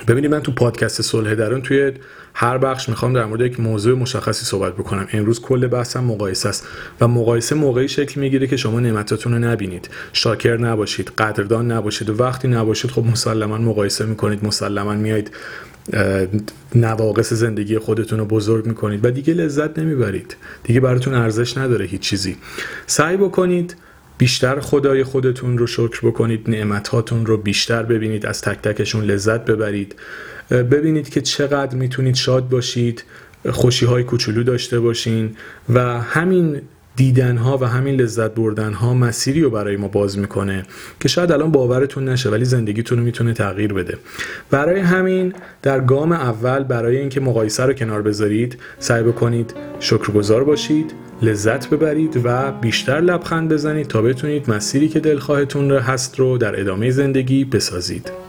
ببینید 0.08 0.30
من 0.30 0.40
تو 0.40 0.52
پادکست 0.52 1.02
صلح 1.02 1.34
درون 1.34 1.62
توی 1.62 1.92
هر 2.34 2.58
بخش 2.58 2.88
می‌خوام 2.88 3.12
در 3.12 3.24
مورد 3.24 3.40
یک 3.40 3.60
موضوع 3.60 3.98
مشخصی 3.98 4.44
صحبت 4.44 4.72
بکنم. 4.74 5.08
امروز 5.12 5.40
کل 5.40 5.66
بحثم 5.66 6.04
مقایسه 6.04 6.48
است 6.48 6.66
و 7.00 7.08
مقایسه 7.08 7.54
موقعی 7.54 7.88
شکل 7.88 8.20
می‌گیره 8.20 8.46
که 8.46 8.56
شما 8.56 8.80
نعمتاتون 8.80 9.32
رو 9.32 9.38
نبینید. 9.38 9.88
شاکر 10.12 10.56
نباشید 10.56 11.08
قدردان 11.18 11.72
نباشید. 11.72 12.10
و 12.10 12.16
وقتی 12.16 12.48
نباشید 12.48 12.90
خب 12.90 13.04
مسلما 13.04 13.58
مقایسه 13.58 14.06
می‌کنید 14.06 14.44
مسلما 14.44 14.94
میایید 14.94 15.30
نواقص 16.74 17.32
زندگی 17.32 17.78
خودتون 17.78 18.18
رو 18.18 18.24
بزرگ 18.24 18.66
می‌کنید 18.66 19.04
و 19.04 19.10
دیگه 19.10 19.34
لذت 19.34 19.78
نمی‌برید. 19.78 20.36
دیگه 20.62 20.80
براتون 20.80 21.14
ارزش 21.14 21.58
نداره 21.58 21.84
هیچ 21.84 22.00
چیزی. 22.00 22.36
سعی 22.86 23.16
بکنید 23.16 23.76
بیشتر 24.18 24.60
خدای 24.60 25.04
خودتون 25.04 25.58
رو 25.58 25.66
شکر 25.66 26.06
بکنید 26.06 26.50
نعمتاتون 26.50 27.26
رو 27.26 27.36
بیشتر 27.36 27.82
ببینید 27.82 28.26
از 28.26 28.40
تک 28.42 28.62
تکشون 28.62 29.04
لذت 29.04 29.44
ببرید. 29.44 29.94
ببینید 30.50 31.08
که 31.08 31.20
چقدر 31.20 31.76
می‌تونید 31.76 32.14
شاد 32.14 32.48
باشید 32.48 33.04
خوشی 33.50 33.86
های 33.86 34.04
کوچولو 34.04 34.42
داشته 34.42 34.80
باشین 34.80 35.36
و 35.74 36.00
همین 36.00 36.60
دیدن 36.96 37.36
ها 37.36 37.58
و 37.58 37.64
همین 37.64 38.00
لذت 38.00 38.34
بردن 38.34 38.72
ها 38.72 38.94
مسیری 38.94 39.42
رو 39.42 39.50
برای 39.50 39.76
ما 39.76 39.88
باز 39.88 40.18
می‌کنه 40.18 40.62
که 41.00 41.08
شاید 41.08 41.32
الان 41.32 41.50
باورتون 41.50 42.08
نشه 42.08 42.30
ولی 42.30 42.44
زندگیتون 42.44 42.98
می‌تونه 42.98 43.32
تغییر 43.32 43.72
بده. 43.72 43.98
برای 44.50 44.80
همین 44.80 45.34
در 45.62 45.80
گام 45.80 46.12
اول 46.12 46.62
برای 46.62 46.96
اینکه 46.96 47.20
مقایسه 47.20 47.62
رو 47.62 47.72
کنار 47.72 48.02
بذارید 48.02 48.58
سعی 48.78 49.02
بکنید 49.02 49.54
شکرگزار 49.80 50.44
باشید. 50.44 50.92
لذت 51.22 51.70
ببرید 51.70 52.20
و 52.24 52.52
بیشتر 52.52 53.00
لبخند 53.00 53.52
بزنید 53.52 53.86
تا 53.86 54.02
بتونید 54.02 54.50
مسیری 54.50 54.88
که 54.88 55.00
دلخواهتون 55.00 55.72
هست 55.72 56.18
رو 56.18 56.38
در 56.38 56.60
ادامه 56.60 56.90
زندگی 56.90 57.44
بسازید. 57.44 58.23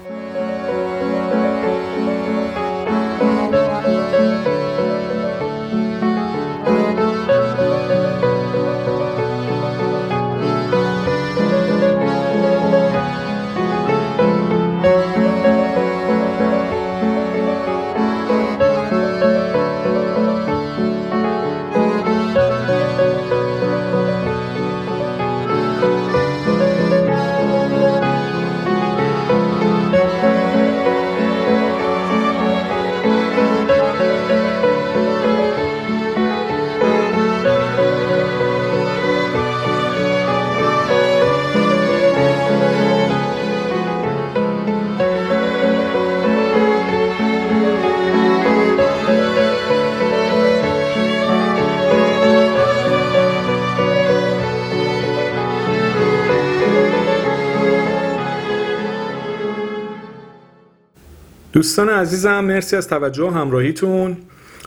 دوستان 61.56 61.90
عزیزم 61.90 62.40
مرسی 62.40 62.76
از 62.76 62.88
توجه 62.88 63.24
و 63.24 63.30
همراهیتون. 63.30 64.18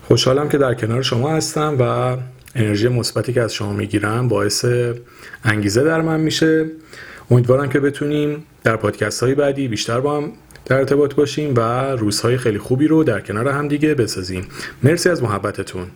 خوشحالم 0.02 0.48
که 0.48 0.58
در 0.58 0.74
کنار 0.74 1.02
شما 1.02 1.30
هستم 1.30 1.76
و 1.80 2.16
انرژی 2.54 2.88
مثبتی 2.88 3.32
که 3.32 3.42
از 3.42 3.54
شما 3.54 3.72
می‌گیرم 3.72 4.28
باعث 4.28 4.64
انگیزه 5.44 5.84
در 5.84 6.00
من 6.00 6.20
میشه. 6.20 6.66
امیدوارم 7.30 7.68
که 7.68 7.80
بتونیم 7.80 8.44
در 8.64 8.76
پادکست 8.76 9.22
های 9.22 9.34
بعدی 9.34 9.68
بیشتر 9.68 10.00
با 10.00 10.16
هم 10.16 10.32
در 10.66 10.76
ارتباط 10.76 11.14
باشیم 11.14 11.54
و 11.56 11.60
روزهای 11.96 12.36
خیلی 12.36 12.58
خوبی 12.58 12.86
رو 12.86 13.04
در 13.04 13.20
کنار 13.20 13.48
هم 13.48 13.68
دیگه 13.68 13.94
بسازیم. 13.94 14.46
مرسی 14.82 15.08
از 15.08 15.22
محبتتون. 15.22 15.86